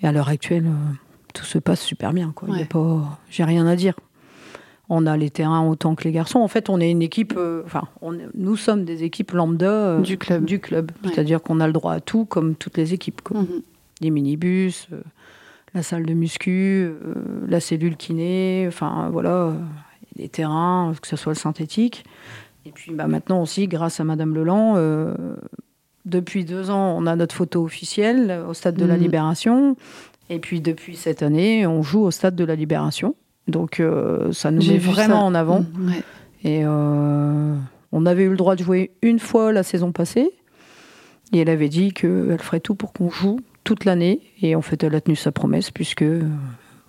[0.03, 0.67] Et à l'heure actuelle,
[1.35, 2.49] tout se passe super bien, quoi.
[2.51, 2.67] Il y a Ouais.
[2.67, 3.95] pas, j'ai rien à dire.
[4.93, 6.41] On a les terrains autant que les garçons.
[6.41, 7.35] En fait, on est une équipe.
[7.37, 10.45] euh, Enfin, on nous sommes des équipes lambda euh, Du club.
[10.45, 10.91] Du club.
[11.05, 11.11] Ouais.
[11.15, 13.23] C'est-à-dire qu'on a le droit à tout, comme toutes les équipes.
[13.23, 13.63] Quoi Mhm.
[14.01, 15.01] les minibus, euh,
[15.75, 16.91] la salle de muscu,
[17.49, 19.53] la cellule kiné, enfin voilà,
[20.17, 22.05] les terrains, que ce soit le synthétique.
[22.67, 24.75] Et puis bah, maintenant aussi, grâce à Madame Leland,
[26.07, 29.03] depuis deux ans, on a notre photo officielle au stade de la Mhm.
[29.03, 29.77] Libération.
[30.31, 33.15] Et puis depuis cette année, on joue au stade de la Libération.
[33.49, 35.25] Donc euh, ça nous met vraiment ça.
[35.25, 35.65] en avant.
[35.79, 36.03] Ouais.
[36.45, 37.55] Et euh,
[37.93, 40.31] on avait eu le droit de jouer une fois la saison passée.
[41.33, 44.21] Et elle avait dit qu'elle ferait tout pour qu'on joue toute l'année.
[44.43, 46.23] Et en fait, elle a tenu sa promesse, puisque euh,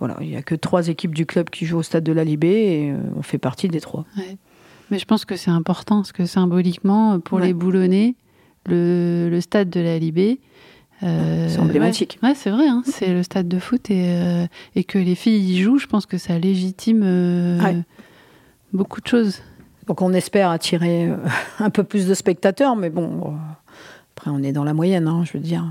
[0.00, 2.24] voilà, il n'y a que trois équipes du club qui jouent au stade de la
[2.24, 2.48] Libé.
[2.48, 4.04] Et on fait partie des trois.
[4.16, 4.36] Ouais.
[4.90, 7.46] Mais je pense que c'est important, parce que symboliquement, pour Ouais.
[7.46, 8.14] les Boulonnais,
[8.66, 10.40] le, le stade de la Libé.
[11.02, 12.18] Euh, C'est emblématique.
[12.22, 15.14] Ouais, Ouais, c'est vrai, hein, c'est le stade de foot et, euh, et que les
[15.14, 17.76] filles y jouent, je pense que ça légitime euh, Ouais.
[18.72, 19.42] beaucoup de choses.
[19.86, 21.10] Donc on espère attirer
[21.58, 22.76] un peu plus de spectateurs.
[22.76, 23.34] Mais bon,
[24.16, 25.64] après, on est dans la moyenne, hein, je veux dire.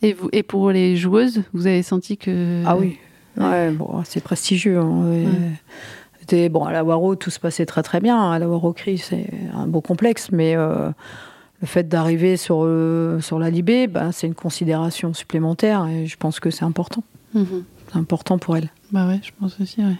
[0.00, 2.62] Et, vous, et pour les joueuses, vous avez senti que.
[2.66, 2.98] Ah oui,
[3.36, 4.78] ouais, bon, c'est prestigieux.
[4.78, 5.04] hein,
[6.50, 8.30] bon, à la Waro, tout se passait très très bien.
[8.30, 10.90] À la Waro Cri, c'est un beau complexe, mais euh,
[11.60, 16.16] le fait d'arriver sur, euh, sur la Libé, bah, c'est une considération supplémentaire et je
[16.16, 17.02] pense que c'est important.
[17.34, 17.64] Mhm.
[17.90, 18.70] C'est important pour elle.
[18.92, 19.96] Bah ouais, je pense aussi, ouais.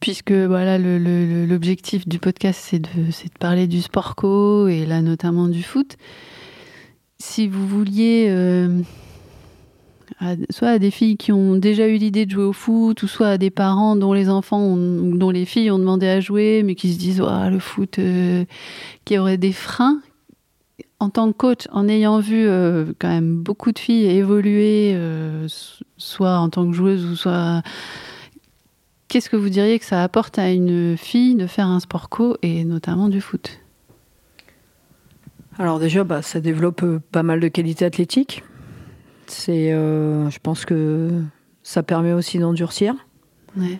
[0.00, 4.16] Puisque voilà, le- le- le- l'objectif du podcast, c'est de, c'est de parler du sport
[4.16, 5.96] co et là notamment du foot.
[7.18, 8.80] Si vous vouliez, euh,
[10.50, 13.28] soit à des filles qui ont déjà eu l'idée de jouer au foot, ou soit
[13.28, 16.74] à des parents dont les enfants, ont- dont les filles ont demandé à jouer, mais
[16.74, 18.44] qui se disent le foot, euh,
[19.04, 20.00] qui auraient des freins.
[21.00, 25.46] En tant que coach, en ayant vu euh, quand même beaucoup de filles évoluer, euh,
[25.48, 27.62] so- soit en tant que joueuse ou soit
[29.08, 32.36] Qu'est-ce que vous diriez que ça apporte à une fille de faire un sport co
[32.42, 33.60] et notamment du foot?
[35.58, 38.42] Alors déjà, bah, ça développe pas mal de qualités athlétiques.
[39.26, 41.10] C'est, euh, je pense que
[41.62, 42.94] ça permet aussi d'endurcir.
[43.58, 43.78] ouais.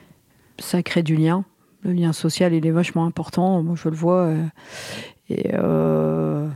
[0.58, 1.44] ça crée du lien.
[1.82, 3.62] Le lien social, il est vachement important.
[3.62, 4.22] Moi, je le vois.
[4.22, 4.42] euh,
[5.28, 6.48] Et euh,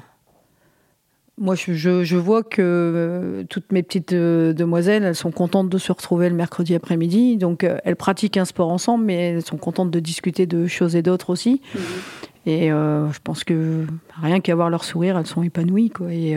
[1.36, 5.92] moi, je, je- je vois que toutes mes petites demoiselles, elles sont contentes de se
[5.92, 7.36] retrouver le mercredi après-midi.
[7.36, 11.02] Donc, elles pratiquent un sport ensemble, mais elles sont contentes de discuter de choses et
[11.02, 11.60] d'autres aussi.
[12.46, 13.84] Et euh, je pense que
[14.22, 15.90] rien qu'à voir leur sourire, elles sont épanouies.
[15.90, 16.12] Quoi.
[16.12, 16.36] Et,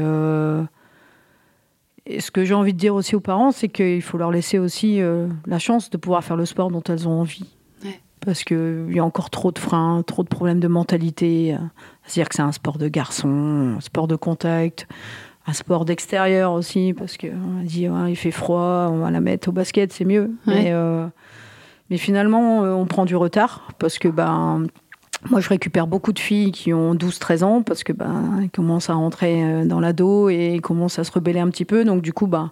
[2.06, 4.58] et ce que j'ai envie de dire aussi aux parents, c'est qu'il faut leur laisser
[4.58, 7.46] aussi euh, la chance de pouvoir faire le sport dont elles ont envie.
[7.84, 8.00] Ouais.
[8.26, 11.56] Parce qu'il y a encore trop de freins, trop de problèmes de mentalité.
[12.04, 14.88] C'est-à-dire que c'est un sport de garçon, un sport de contact,
[15.48, 19.50] un sport d'extérieur aussi, parce qu'on dit ouais, il fait froid, on va la mettre
[19.50, 20.32] au basket, c'est mieux.
[20.48, 20.64] Ouais.
[20.64, 21.08] Mais, euh,
[21.90, 24.68] mais finalement, euh, on prend du retard, parce que ben,
[25.30, 28.90] moi, je récupère beaucoup de filles qui ont 12-13 ans parce que ben, elles commencent
[28.90, 31.86] à rentrer euh, dans l'ado et commencent à se rebeller un petit peu.
[31.86, 32.52] Donc, du coup, ben,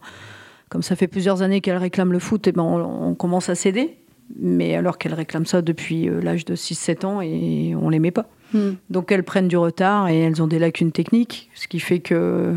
[0.70, 3.56] comme ça fait plusieurs années qu'elles réclament le foot, et ben, on, on commence à
[3.56, 3.98] céder.
[4.40, 8.12] Mais alors qu'elles réclament ça depuis euh, l'âge de 6-7 ans et on les met
[8.12, 8.30] pas.
[8.54, 8.74] Hmm.
[8.92, 12.56] Donc, elles prennent du retard et elles ont des lacunes techniques, ce qui fait que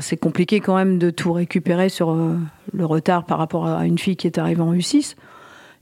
[0.00, 2.36] c'est compliqué quand même de tout récupérer sur euh,
[2.72, 5.14] le retard par rapport à une fille qui est arrivée en U6.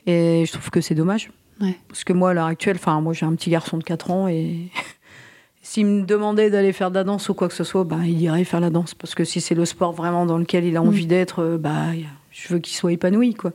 [0.07, 1.31] Et je trouve que c'est dommage.
[1.60, 1.78] Ouais.
[1.88, 4.28] Parce que moi, à l'heure actuelle, enfin, moi j'ai un petit garçon de 4 ans
[4.28, 4.70] et
[5.62, 8.20] s'il me demandait d'aller faire de la danse ou quoi que ce soit, bah, il
[8.20, 8.94] irait faire la danse.
[8.94, 10.86] Parce que si c'est le sport vraiment dans lequel il a Mm.
[10.88, 11.86] envie d'être, euh, bah,
[12.30, 13.34] je veux qu'il soit épanoui.
[13.34, 13.52] Quoi.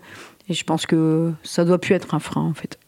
[0.47, 2.79] Et je pense que ça doit plus être un frein, en fait.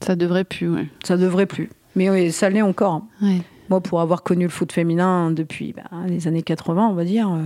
[0.00, 0.86] Ça devrait plus, ouais.
[1.04, 1.70] Ça devrait plus.
[1.96, 2.92] Mais oui, ça l'est encore.
[2.94, 3.08] hein.
[3.22, 3.42] Ouais.
[3.68, 7.28] Moi, pour avoir connu le foot féminin depuis bah, les années 80, on va dire,
[7.30, 7.42] euh,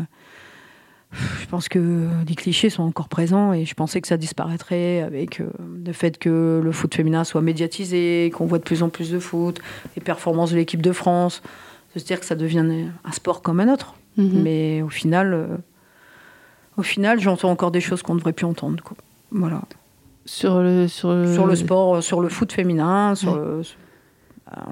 [1.13, 5.41] je pense que les clichés sont encore présents et je pensais que ça disparaîtrait avec
[5.41, 5.51] euh,
[5.85, 9.19] le fait que le foot féminin soit médiatisé, qu'on voit de plus en plus de
[9.19, 9.61] foot,
[9.97, 11.43] les performances de l'équipe de France,
[11.95, 13.95] de se dire que ça devienne un sport comme un autre.
[14.17, 14.43] Mhm.
[14.43, 15.47] Mais au final, euh,
[16.79, 18.83] au final, j'entends encore des choses qu'on ne devrait plus entendre.
[18.83, 18.97] quoi.
[19.31, 19.63] Voilà.
[20.25, 21.33] Sur le, sur le...
[21.33, 23.39] Sur le sport, euh, sur le foot féminin, sur Ouais.
[23.39, 23.63] le
[24.57, 24.63] euh,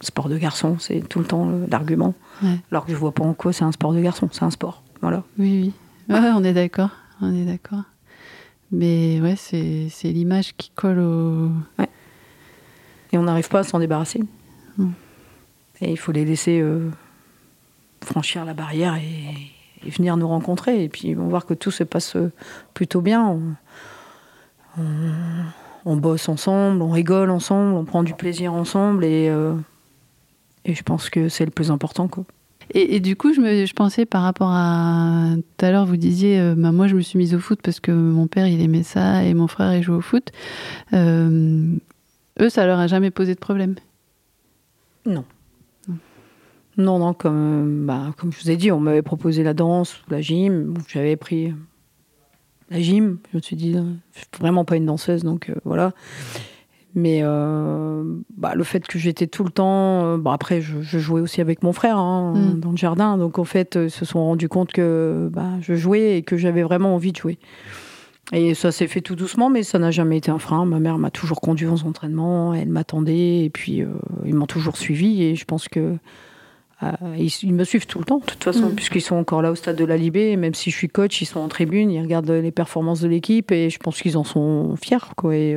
[0.00, 2.14] sport de garçon, c'est tout le temps l'argument.
[2.42, 2.56] Ouais.
[2.70, 4.82] Alors que je vois pas en quoi c'est un sport de garçon, c'est un sport.
[5.00, 5.22] Voilà.
[5.38, 5.72] Oui,
[6.08, 6.14] oui.
[6.14, 6.90] Ouais, on est d'accord.
[7.20, 7.82] On est d'accord.
[8.72, 11.50] Mais ouais, c'est c'est l'image qui colle au.
[13.12, 14.22] Et on n'arrive pas à s'en débarrasser.
[14.76, 14.90] Mm.
[15.80, 16.90] Et il faut les laisser euh,
[18.04, 20.84] franchir la barrière et, et venir nous rencontrer.
[20.84, 22.30] Et puis ils vont voir que tout se passe euh,
[22.74, 23.26] plutôt bien.
[23.26, 23.40] On,
[24.78, 25.44] on-
[25.84, 29.04] on bosse ensemble, on rigole ensemble, on prend du plaisir ensemble.
[29.04, 29.54] Et, euh,
[30.66, 32.08] et je pense que c'est le plus important.
[32.08, 32.24] Quoi.
[32.74, 35.34] Et, du coup, je, me, je pensais par rapport à.
[35.56, 37.80] Tout à l'heure, vous disiez, euh, bah, moi, je me suis mise au foot parce
[37.80, 40.30] que mon père, il aimait ça et mon frère, il jouait au foot.
[40.92, 41.76] Euh,
[42.40, 43.74] eux, ça leur a jamais posé de problème?
[45.06, 45.24] Non.
[46.76, 50.20] Non, non, comme, bah, comme je vous ai dit, on m'avait proposé la danse, la
[50.20, 50.74] gym.
[50.88, 51.54] J'avais pris
[52.70, 53.18] la gym.
[53.32, 55.92] Je me suis dit, euh, je suis vraiment pas une danseuse, donc voilà.
[56.94, 58.02] Mais euh,
[58.36, 60.04] bah, le fait que j'étais tout le temps.
[60.04, 62.60] euh, bon, après, je, je jouais aussi avec mon frère hein, Mm.
[62.60, 63.18] dans le jardin.
[63.18, 66.36] Donc en fait, euh, ils se sont rendus compte que bah, je jouais et que
[66.36, 67.38] j'avais vraiment envie de jouer.
[68.32, 70.64] Et ça s'est fait tout doucement, mais ça n'a jamais été un frein.
[70.66, 73.88] Ma mère m'a toujours conduit aux entraînements, elle m'attendait, et puis euh,
[74.26, 75.22] ils m'ont toujours suivi.
[75.22, 75.94] Et je pense que
[77.16, 78.74] ils, ils me suivent tout le temps, de toute façon, Mhm.
[78.76, 80.36] puisqu'ils sont encore là au stade de la Libé.
[80.36, 83.50] Même si je suis coach, ils sont en tribune, ils regardent les performances de l'équipe,
[83.50, 84.98] et je pense qu'ils en sont fiers.
[85.16, 85.56] Quoi, et,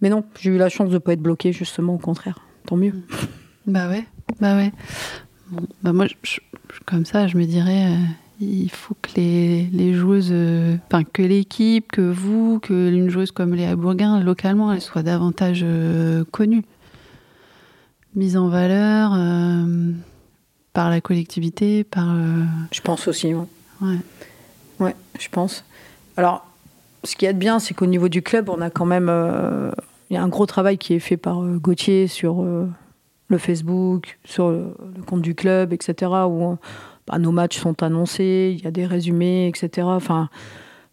[0.00, 2.38] Mais non, j'ai eu la chance de ne pas être bloqué, justement, au contraire.
[2.66, 2.94] Tant mieux.
[3.66, 4.04] Bah ouais,
[4.40, 4.72] bah ouais.
[5.50, 6.40] Bon, bah moi, je- je-
[6.86, 7.96] comme ça, je me dirais, euh,
[8.40, 13.30] il faut que les, les joueuses, euh, enfin que l'équipe, que vous, que une joueuse
[13.32, 16.62] comme Léa Bourguin, localement, elle soit davantage euh, connue,
[18.14, 19.12] mise en valeur
[20.72, 22.14] par la collectivité, par.
[22.72, 23.44] Je pense aussi, ouais.
[23.82, 23.96] ouais.
[24.78, 25.64] Ouais, je pense.
[26.16, 26.46] Alors,
[27.04, 29.08] ce qui est de bien, c'est qu'au niveau du club, on a quand même.
[29.08, 29.70] euh,
[30.10, 32.68] Il y a un gros travail qui est fait par euh, Gauthier sur euh,
[33.28, 34.74] le Facebook, sur le,
[35.06, 36.54] compte du club, etc., où euh,
[37.06, 39.86] bah, nos matchs sont annoncés, il y a des résumés, etc.
[39.86, 40.28] Enfin,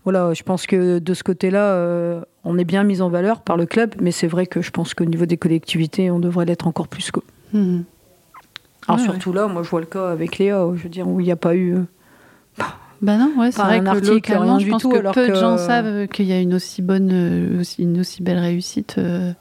[0.03, 3.57] voilà, je pense que de ce côté-là, euh, on est bien mis en valeur par
[3.57, 6.67] le club, mais c'est vrai que je pense qu'au niveau des collectivités, on devrait l'être
[6.67, 7.09] encore plus.
[7.11, 7.23] Quoi.
[7.53, 7.85] Mhm.
[8.87, 11.19] Alors, Ouais, surtout là, moi, je vois le cas avec Léa, je veux dire, où
[11.19, 11.77] il n'y a pas eu.
[12.95, 15.27] Euh, Bah non, ouais, c'est vrai un que localement, je pense tout, que alors peu
[15.29, 19.31] de gens savent qu'il y a une aussi bonne, euh, une aussi belle réussite euh,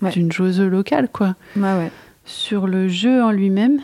[0.00, 0.10] Ouais.
[0.10, 1.36] d'une joueuse locale, quoi.
[1.56, 1.92] Ouais.
[2.24, 3.78] Sur le jeu en lui-même,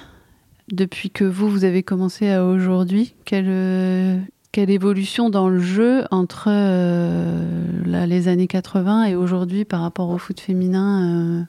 [0.73, 4.19] depuis que vous, vous avez commencé à aujourd'hui, quelle, euh,
[4.51, 10.11] quelle évolution dans le jeu entre euh, là, les années 80 et aujourd'hui par rapport
[10.11, 11.43] au foot féminin euh,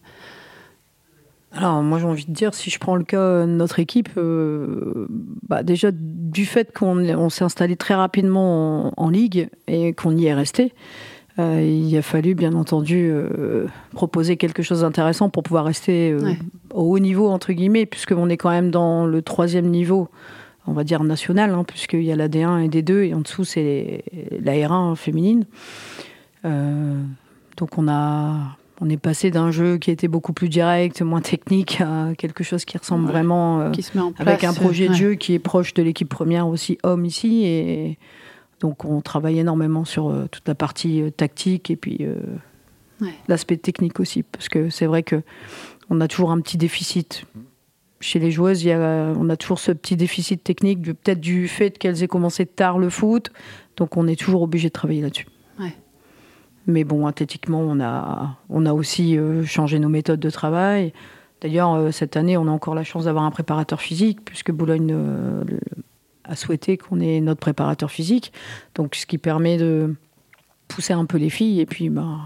[1.51, 5.07] Alors, moi, j'ai envie de dire, si je prends le cas de notre équipe, euh,
[5.47, 10.15] bah, déjà, du fait qu'on on s'est installé très rapidement en, en ligue et qu'on
[10.15, 10.73] y est resté,
[11.39, 16.37] euh, il a fallu, bien entendu, euh, proposer quelque chose d'intéressant pour pouvoir rester Ouais.
[16.71, 20.09] au haut niveau, entre guillemets, puisqu'on est quand même dans le troisième niveau,
[20.67, 23.43] on va dire national, hein, puisqu'il y a la D1 et D2, et en dessous,
[23.43, 24.03] c'est les-
[24.39, 25.45] la R1 féminine.
[26.43, 31.81] Donc, on a on est passé d'un jeu qui était beaucoup plus direct, moins technique,
[31.81, 33.11] à quelque chose qui ressemble Ouais.
[33.11, 35.73] vraiment euh, qui se met en place avec un projet de jeu qui est proche
[35.73, 37.43] de l'équipe première aussi homme ici.
[37.45, 37.97] Et
[38.61, 42.05] donc on travaille énormément sur euh, toute la partie euh, tactique et puis
[43.01, 43.13] Ouais.
[43.29, 45.21] l'aspect technique aussi, parce que c'est vrai que
[45.89, 47.23] on a toujours un petit déficit.
[48.01, 51.47] Chez les joueuses, il y a, on a toujours ce petit déficit technique, peut-être du
[51.47, 53.31] fait qu'elles aient commencé tard le foot,
[53.77, 55.27] donc on est toujours obligé de travailler là-dessus.
[56.69, 60.93] Mais bon, athlétiquement, on a, on a aussi euh, changé nos méthodes de travail.
[61.41, 64.91] D'ailleurs, euh, cette année, on a encore la chance d'avoir un préparateur physique, puisque Boulogne
[64.93, 65.43] euh,
[66.25, 68.31] a souhaité qu'on ait notre préparateur physique.
[68.75, 69.95] Donc, ce qui permet de
[70.67, 71.59] pousser un peu les filles.
[71.59, 72.19] Et puis, bah,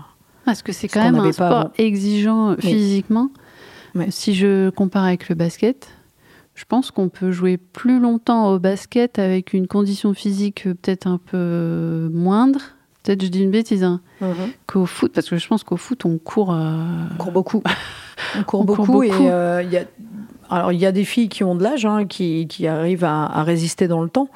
[0.44, 1.72] Parce que c'est Ce quand même un sport avant.
[1.78, 3.30] exigeant physiquement.
[4.10, 5.90] Si je compare avec le basket,
[6.54, 11.18] je pense qu'on peut jouer plus longtemps au basket avec une condition physique peut-être un
[11.18, 12.73] peu moindre
[13.04, 14.52] Peut-être je dis une bêtise, hein, Mhm.
[14.66, 16.54] qu'au foot, parce que je pense qu'au foot, on court.
[16.54, 16.78] euh,
[17.14, 17.62] On court beaucoup.
[18.38, 19.28] On court On court beaucoup, et beaucoup.
[19.28, 19.84] euh, il y a.
[20.50, 23.26] Alors, il y a des filles qui ont de l'âge, hein, qui, qui arrivent à,
[23.26, 24.30] à résister dans le temps.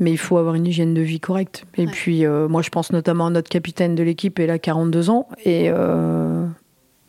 [0.00, 1.64] Mais il faut avoir une hygiène de vie correcte.
[1.76, 1.92] Et Ouais.
[1.92, 5.28] puis, euh, moi, je pense notamment à notre capitaine de l'équipe, elle a 42 ans.
[5.44, 6.46] Et euh,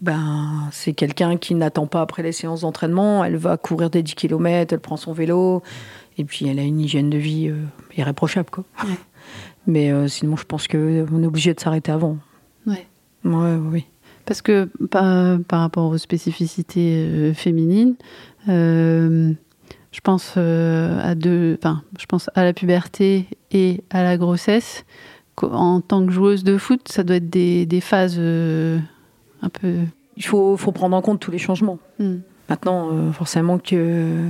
[0.02, 3.24] ben, c'est quelqu'un qui n'attend pas après les séances d'entraînement.
[3.24, 5.64] Elle va courir des 10 km, elle prend son vélo.
[6.18, 7.56] Et puis, elle a une hygiène de vie euh,
[7.98, 8.50] irréprochable.
[8.52, 8.66] Quoi.
[8.84, 8.90] Ouais.
[9.68, 10.78] Mais euh, sinon, je pense qu'on
[11.24, 12.18] est obligé de s'arrêter avant.
[12.66, 12.88] Ouais.
[13.24, 13.86] Ouais, oui.
[14.26, 17.96] Parce que par, par rapport aux spécificités euh, féminines,
[18.50, 19.34] euh,
[19.92, 24.86] je pense à deux, enfin, je pense à la puberté et à la grossesse.
[25.42, 29.76] En tant que joueuse de foot, ça doit être des, des phases un peu.
[30.16, 31.80] Il faut, faut prendre en compte tous les changements.
[32.00, 32.18] Hmm.
[32.50, 34.30] Maintenant, forcément que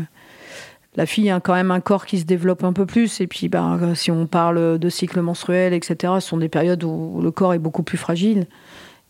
[0.95, 3.21] la fille a quand même un corps qui se développe un peu plus.
[3.21, 7.19] Et puis, bah, si on parle de cycle menstruel, etc., ce sont des périodes où
[7.21, 8.47] le corps est beaucoup plus fragile.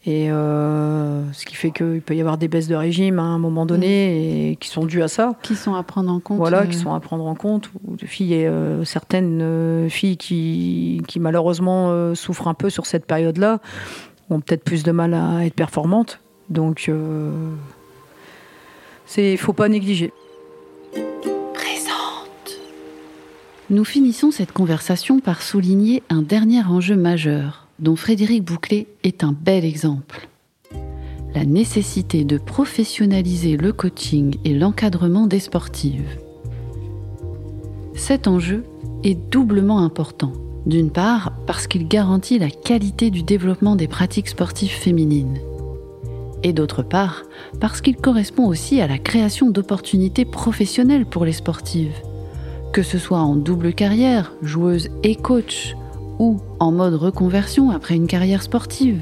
[0.06, 3.38] Et euh, ce qui fait qu'il peut y avoir des baisses de régime à un
[3.38, 5.36] moment donné et qui sont dues à ça.
[5.44, 6.38] Qui sont à prendre en compte.
[6.38, 7.70] Voilà, euh, qui sont à prendre en compte.
[8.04, 13.60] Filles, et, euh, certaines filles qui, qui malheureusement souffrent un peu sur cette période-là
[14.30, 16.20] ont peut-être plus de mal à être performantes.
[16.50, 17.32] Donc, euh,
[19.06, 20.12] c'est, faut pas négliger.
[23.74, 29.34] Nous finissons cette conversation par souligner un dernier enjeu majeur, dont Frédéric Bouclé est un
[29.34, 30.30] bel exemple.
[31.34, 36.20] La nécessité de professionnaliser le coaching et l'encadrement des sportives.
[37.96, 38.64] Cet enjeu
[39.04, 40.34] est doublement important.
[40.68, 45.40] D'une part, parce qu'il garantit la qualité du développement des pratiques sportives féminines.
[46.44, 47.24] Et d'autre part,
[47.60, 52.04] parce qu'il correspond aussi à la création d'opportunités professionnelles pour les sportives
[52.74, 55.76] que ce soit en double carrière, joueuse et coach,
[56.18, 59.00] ou en mode reconversion après une carrière sportive.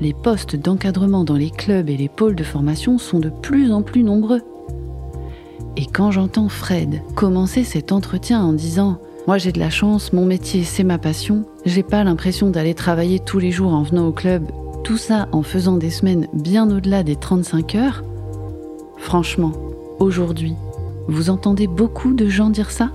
[0.00, 3.82] Les postes d'encadrement dans les clubs et les pôles de formation sont de plus en
[3.82, 4.42] plus nombreux.
[5.76, 10.26] Et quand j'entends Fred commencer cet entretien en disant Moi j'ai de la chance, mon
[10.26, 14.12] métier c'est ma passion, j'ai pas l'impression d'aller travailler tous les jours en venant au
[14.12, 14.44] club,
[14.84, 18.04] tout ça en faisant des semaines bien au-delà des 35 heures,
[18.98, 19.52] franchement,
[19.98, 20.54] aujourd'hui,
[21.08, 22.90] vous entendez beaucoup de gens dire ça?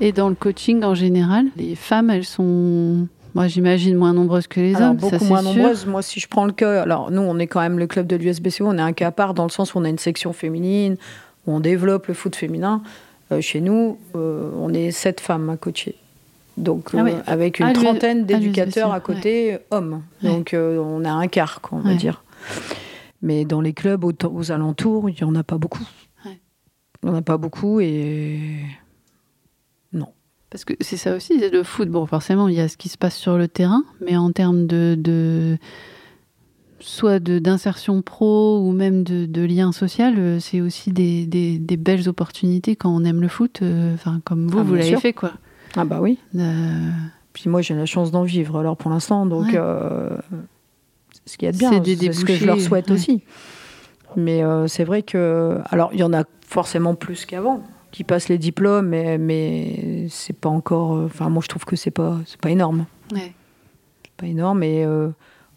[0.00, 4.60] Et dans le coaching en général, les femmes, elles sont, moi j'imagine, moins nombreuses que
[4.60, 4.96] les Alors, hommes.
[4.98, 5.54] beaucoup ça, moins sûr.
[5.54, 5.86] nombreuses.
[5.86, 8.16] Moi, si je prends le cas, alors nous, on est quand même le club de
[8.16, 10.32] l'USBCO, on est un cas à part dans le sens où on a une section
[10.32, 10.96] féminine,
[11.46, 12.82] où on développe le foot féminin.
[13.32, 15.96] Euh, chez nous, euh, on est sept femmes à coacher.
[16.56, 20.02] Donc, Ah euh, avec une Ah, trentaine d'éducateurs à côté, hommes.
[20.22, 20.30] Ouais.
[20.30, 22.22] Donc, on a un quart, quoi, on va dire.
[23.20, 25.86] Mais dans les clubs aux, aux alentours, il n'y en a pas beaucoup.
[26.24, 28.40] Il n'y en a pas beaucoup et.
[30.50, 31.88] Parce que c'est ça aussi, le foot.
[31.90, 34.66] Bon, forcément, il y a ce qui se passe sur le terrain, mais en termes
[34.66, 35.58] de, de
[36.80, 41.58] soit de- d'insertion pro ou même de, de lien social, euh, c'est aussi des, des-
[41.58, 43.60] des belles opportunités quand on aime le foot.
[43.62, 43.94] euh,
[44.24, 45.32] comme vous, Ah, vous l'avez fait, quoi.
[45.76, 46.18] Ah, bah oui.
[46.36, 46.90] Euh,
[47.34, 49.52] Puis moi, j'ai la chance d'en vivre, alors pour l'instant, donc Ouais.
[49.56, 50.16] euh,
[51.26, 51.70] ce qu'il y a de bien.
[51.84, 52.94] C'est ce que je leur souhaite ouais.
[52.94, 53.22] aussi.
[54.16, 55.58] Mais c'est vrai que.
[55.66, 60.36] Alors, il y en a forcément plus qu'avant qui passent les diplômes, mais, mais c'est
[60.36, 60.96] pas encore.
[60.96, 62.84] euh, Enfin, moi, je trouve que c'est pas, c'est pas énorme.
[63.12, 63.32] ouais.
[64.04, 64.62] C'est pas énorme.
[64.62, 65.08] Et euh,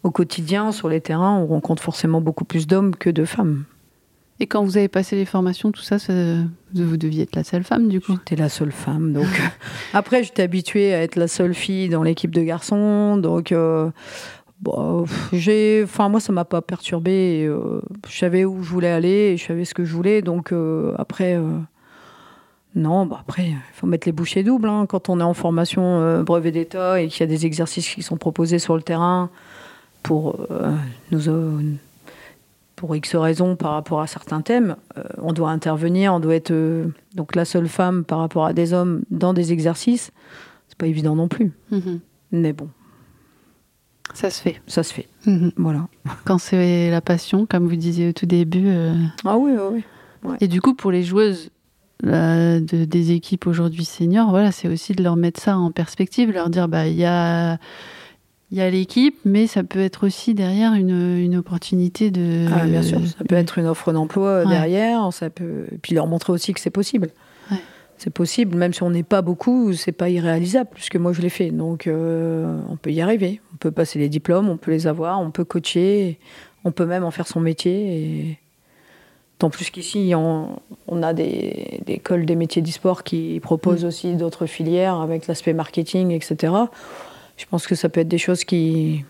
[0.02, 3.64] au quotidien, sur les terrains, on rencontre forcément beaucoup plus d'hommes que de femmes.
[4.40, 6.12] Et quand vous avez passé les formations, tout ça, ça-
[6.74, 8.14] vous deviez être la seule femme, du coup?
[8.14, 9.12] J'étais la seule femme.
[9.12, 9.26] Donc
[9.92, 13.16] après, j'étais habituée à être la seule fille dans l'équipe de garçons.
[13.18, 13.90] Donc euh,
[14.60, 17.44] bon, j'ai, enfin moi, ça m'a pas perturbée.
[17.46, 20.22] Euh, je savais où je voulais aller, et je savais ce que je voulais.
[20.22, 20.52] Donc
[20.96, 21.38] après.
[22.76, 24.68] Euh, non, bah après, il faut mettre les bouchées doubles.
[24.68, 24.86] hein.
[24.88, 28.02] Quand on est en formation euh, brevet d'État et qu'il y a des exercices qui
[28.02, 29.30] sont proposés sur le terrain
[30.02, 30.72] pour euh,
[31.10, 31.60] nous, euh,
[32.76, 36.50] pour X raisons par rapport à certains thèmes, euh, on doit intervenir, on doit être
[36.50, 40.10] euh, donc la seule femme par rapport à des hommes dans des exercices.
[40.68, 41.52] C'est pas évident non plus.
[41.70, 42.00] Mhm.
[42.32, 42.68] Mais bon,
[44.14, 44.60] Ça se fait.
[44.66, 45.06] ça se fait.
[45.26, 45.52] Mhm.
[45.56, 45.86] Voilà.
[46.24, 48.64] Quand c'est la passion, comme vous disiez au tout début.
[48.66, 48.94] euh,
[49.24, 49.84] Ah oui, oui,
[50.24, 50.34] oui.
[50.40, 51.50] Et du coup, pour les joueuses
[52.02, 56.50] de- des équipes aujourd'hui seniors, voilà, c'est aussi de leur mettre ça en perspective, leur
[56.50, 57.58] dire bah il y a
[58.50, 62.46] il y a l'équipe, mais ça peut être aussi derrière une, une opportunité de.
[62.52, 64.46] Ah, bien sûr, ça peut être une offre d'emploi Ouais.
[64.48, 67.08] derrière, ça peut, et puis leur montrer aussi que c'est possible.
[67.50, 67.56] Ouais.
[67.96, 71.30] C'est possible, même si on n'est pas beaucoup, c'est pas irréalisable, puisque moi je l'ai
[71.30, 71.50] fait.
[71.50, 73.40] Donc euh, on peut y arriver.
[73.54, 76.18] On peut passer les diplômes, on peut les avoir, on peut coacher,
[76.64, 77.96] on peut même en faire son métier.
[77.96, 78.38] Et
[79.42, 83.84] En plus qu'ici, on, on a des, des écoles des métiers du sport qui proposent
[83.84, 83.88] Mm.
[83.88, 86.52] aussi d'autres filières avec l'aspect marketing, etc.
[87.36, 89.04] Je pense que ça peut être des choses qui,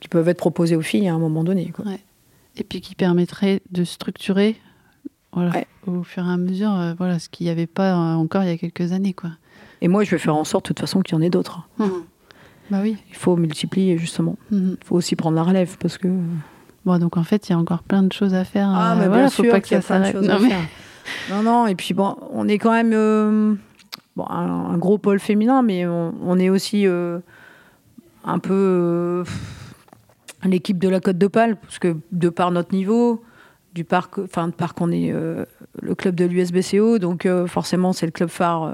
[0.00, 1.66] qui peuvent être proposées aux filles à un moment donné.
[1.70, 1.84] quoi.
[2.56, 4.56] Et puis qui permettrait de structurer
[5.32, 5.66] voilà, Ouais.
[5.86, 8.48] au fur et à mesure euh, voilà, ce qu'il n'y avait pas euh, encore il
[8.48, 9.12] y a quelques années.
[9.12, 9.30] Quoi.
[9.80, 11.68] Et moi, je vais faire en sorte, de toute façon, qu'il y en ait d'autres.
[12.70, 12.96] Bah oui.
[13.10, 14.36] Il faut multiplier, justement.
[14.50, 16.08] Il faut aussi prendre la relève, parce que...
[16.86, 18.68] Bon, donc en fait, il y a encore plein de choses à faire.
[18.72, 20.16] Ah, euh, mais voilà, bien faut sûr pas qu'il y a ça plein de s'arrête.
[20.16, 20.60] choses Non, à mais- faire.
[21.30, 23.54] Non, non, et puis bon, on est quand même euh,
[24.16, 27.18] bon, un, un gros pôle féminin, mais on, on est aussi euh,
[28.24, 29.24] un peu euh,
[30.44, 33.22] l'équipe de la Côte d'Opale, parce que de par notre niveau,
[33.74, 38.12] du parc, enfin de par qu'on est le club de l'USBCO, donc forcément c'est le
[38.12, 38.72] club phare,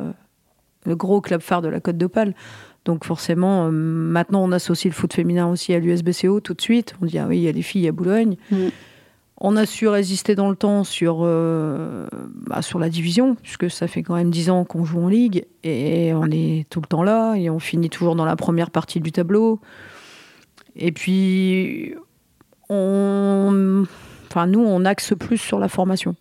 [0.87, 2.35] le gros club phare de la Côte d'Opale.
[2.85, 6.95] Donc forcément, euh, maintenant on associe le foot féminin aussi à l'USBCO tout de suite.
[7.01, 8.37] On dit ah oui, il y a les filles à Boulogne.
[8.51, 8.71] Mhm.
[9.45, 12.07] On a su résister dans le temps sur, euh,
[12.47, 15.47] bah, sur la division, puisque ça fait quand même 10 ans qu'on joue en ligue,
[15.65, 19.01] et on est tout le temps là, et on finit toujours dans la première partie
[19.01, 19.59] du tableau.
[20.77, 21.93] Et puis,
[22.69, 23.85] on,
[24.31, 26.15] enfin, nous, on axe plus sur la formation.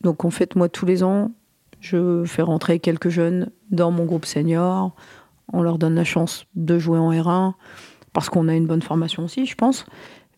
[0.00, 1.32] Donc, en fait, moi, tous les ans,
[1.80, 4.94] je fais rentrer quelques jeunes dans mon groupe senior.
[5.52, 7.52] On leur donne la chance de jouer en R1,
[8.12, 9.86] parce qu'on a une bonne formation aussi, je pense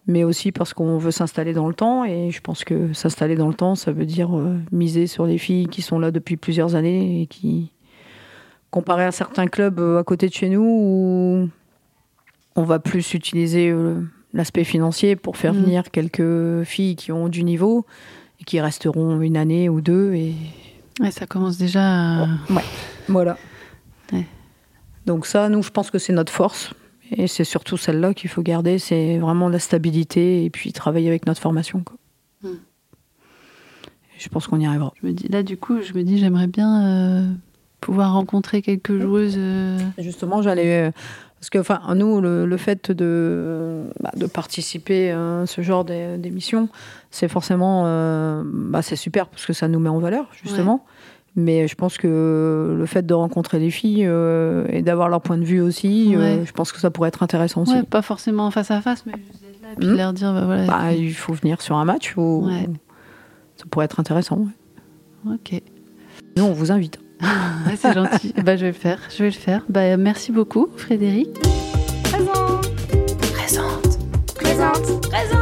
[0.09, 2.05] mais aussi parce qu'on veut s'installer dans le temps.
[2.05, 5.37] Et je pense que s'installer dans le temps, ça veut dire euh, miser sur les
[5.37, 7.73] filles qui sont là depuis plusieurs années et qui,
[8.71, 11.49] comparé à certains clubs euh, à côté de chez nous, où
[12.55, 14.01] on va plus utiliser euh,
[14.33, 15.63] l'aspect financier pour faire Mhm.
[15.65, 17.85] venir quelques filles qui ont du niveau
[18.41, 20.15] et qui resteront une année ou deux.
[20.15, 20.35] Et
[21.11, 21.83] ça commence déjà
[22.23, 22.27] à...
[23.09, 23.37] voilà.
[24.13, 24.25] Ouais.
[25.07, 26.73] Donc ça, nous, je pense que c'est notre force.
[27.13, 31.25] Et c'est surtout celle-là qu'il faut garder, c'est vraiment la stabilité et puis travailler avec
[31.27, 31.83] notre formation.
[31.85, 31.97] quoi.
[32.43, 32.57] Hmm.
[34.19, 34.93] Je pense qu'on y arrivera.
[35.01, 37.27] Je me dis, là, du coup, je me dis, j'aimerais bien euh,
[37.81, 39.37] pouvoir rencontrer quelques joueuses.
[39.39, 40.89] euh, Justement, j'allais...
[40.89, 40.91] euh,
[41.39, 46.17] Parce que, enfin, nous, le, le fait de, bah, de participer à ce genre d'é-
[46.19, 46.69] d'émission,
[47.13, 47.83] c'est forcément...
[48.45, 50.85] bah, c'est super parce que ça nous met en valeur, justement.
[51.39, 55.37] Mais je pense que le fait de rencontrer les filles euh, et d'avoir leur point
[55.37, 57.75] de vue aussi, euh, je pense que ça pourrait être intéressant aussi.
[57.75, 59.97] Ouais, pas forcément face à face, mais juste être là et puis Mhm.
[59.99, 60.65] leur dire, bah, voilà.
[60.65, 62.67] Bah, il faut venir sur un match ou Ouais.
[63.57, 64.47] ça pourrait être intéressant.
[65.27, 65.35] ouais.
[65.35, 65.61] Ok.
[66.39, 66.99] Nous, on vous invite.
[67.77, 68.33] C'est gentil.
[68.45, 68.99] bah, je vais le faire.
[69.11, 69.63] Je vais le faire.
[69.69, 71.29] Bah, merci beaucoup, Frédéric.
[72.05, 72.61] Présent.
[73.33, 73.99] Présente.
[74.35, 74.35] Présente.
[74.35, 75.01] Présent.
[75.11, 75.36] Présente.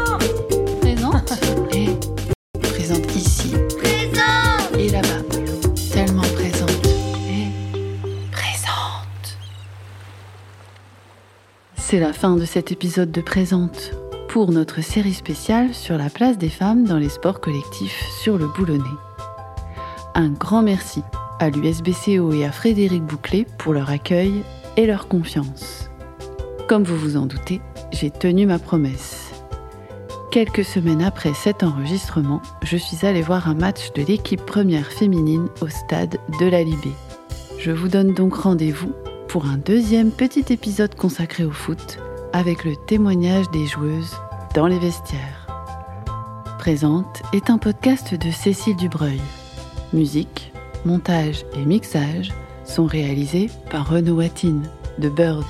[11.94, 13.92] C'est la fin de cet épisode de Présente
[14.26, 18.48] pour notre série spéciale sur la place des femmes dans les sports collectifs sur le
[18.48, 18.82] boulonnais.
[20.16, 21.04] Un grand merci
[21.38, 24.42] à l'USBCO et à Frédéric Bouclé pour leur accueil
[24.76, 25.88] et leur confiance.
[26.66, 27.60] Comme vous vous en doutez,
[27.92, 29.30] j'ai tenu ma promesse.
[30.32, 35.46] Quelques semaines après cet enregistrement, je suis allée voir un match de l'équipe première féminine
[35.60, 36.90] au stade de la Libé.
[37.60, 38.92] Je vous donne donc rendez-vous
[39.34, 41.98] pour un deuxième petit épisode consacré au foot
[42.32, 44.14] avec le témoignage des joueuses
[44.54, 45.48] dans les vestiaires.
[46.60, 49.20] Présente est un podcast de Cécile Dubreuil.
[49.92, 50.52] Musique,
[50.84, 52.32] montage et mixage
[52.64, 54.70] sont réalisés par Renaud Watine
[55.00, 55.44] de Bird.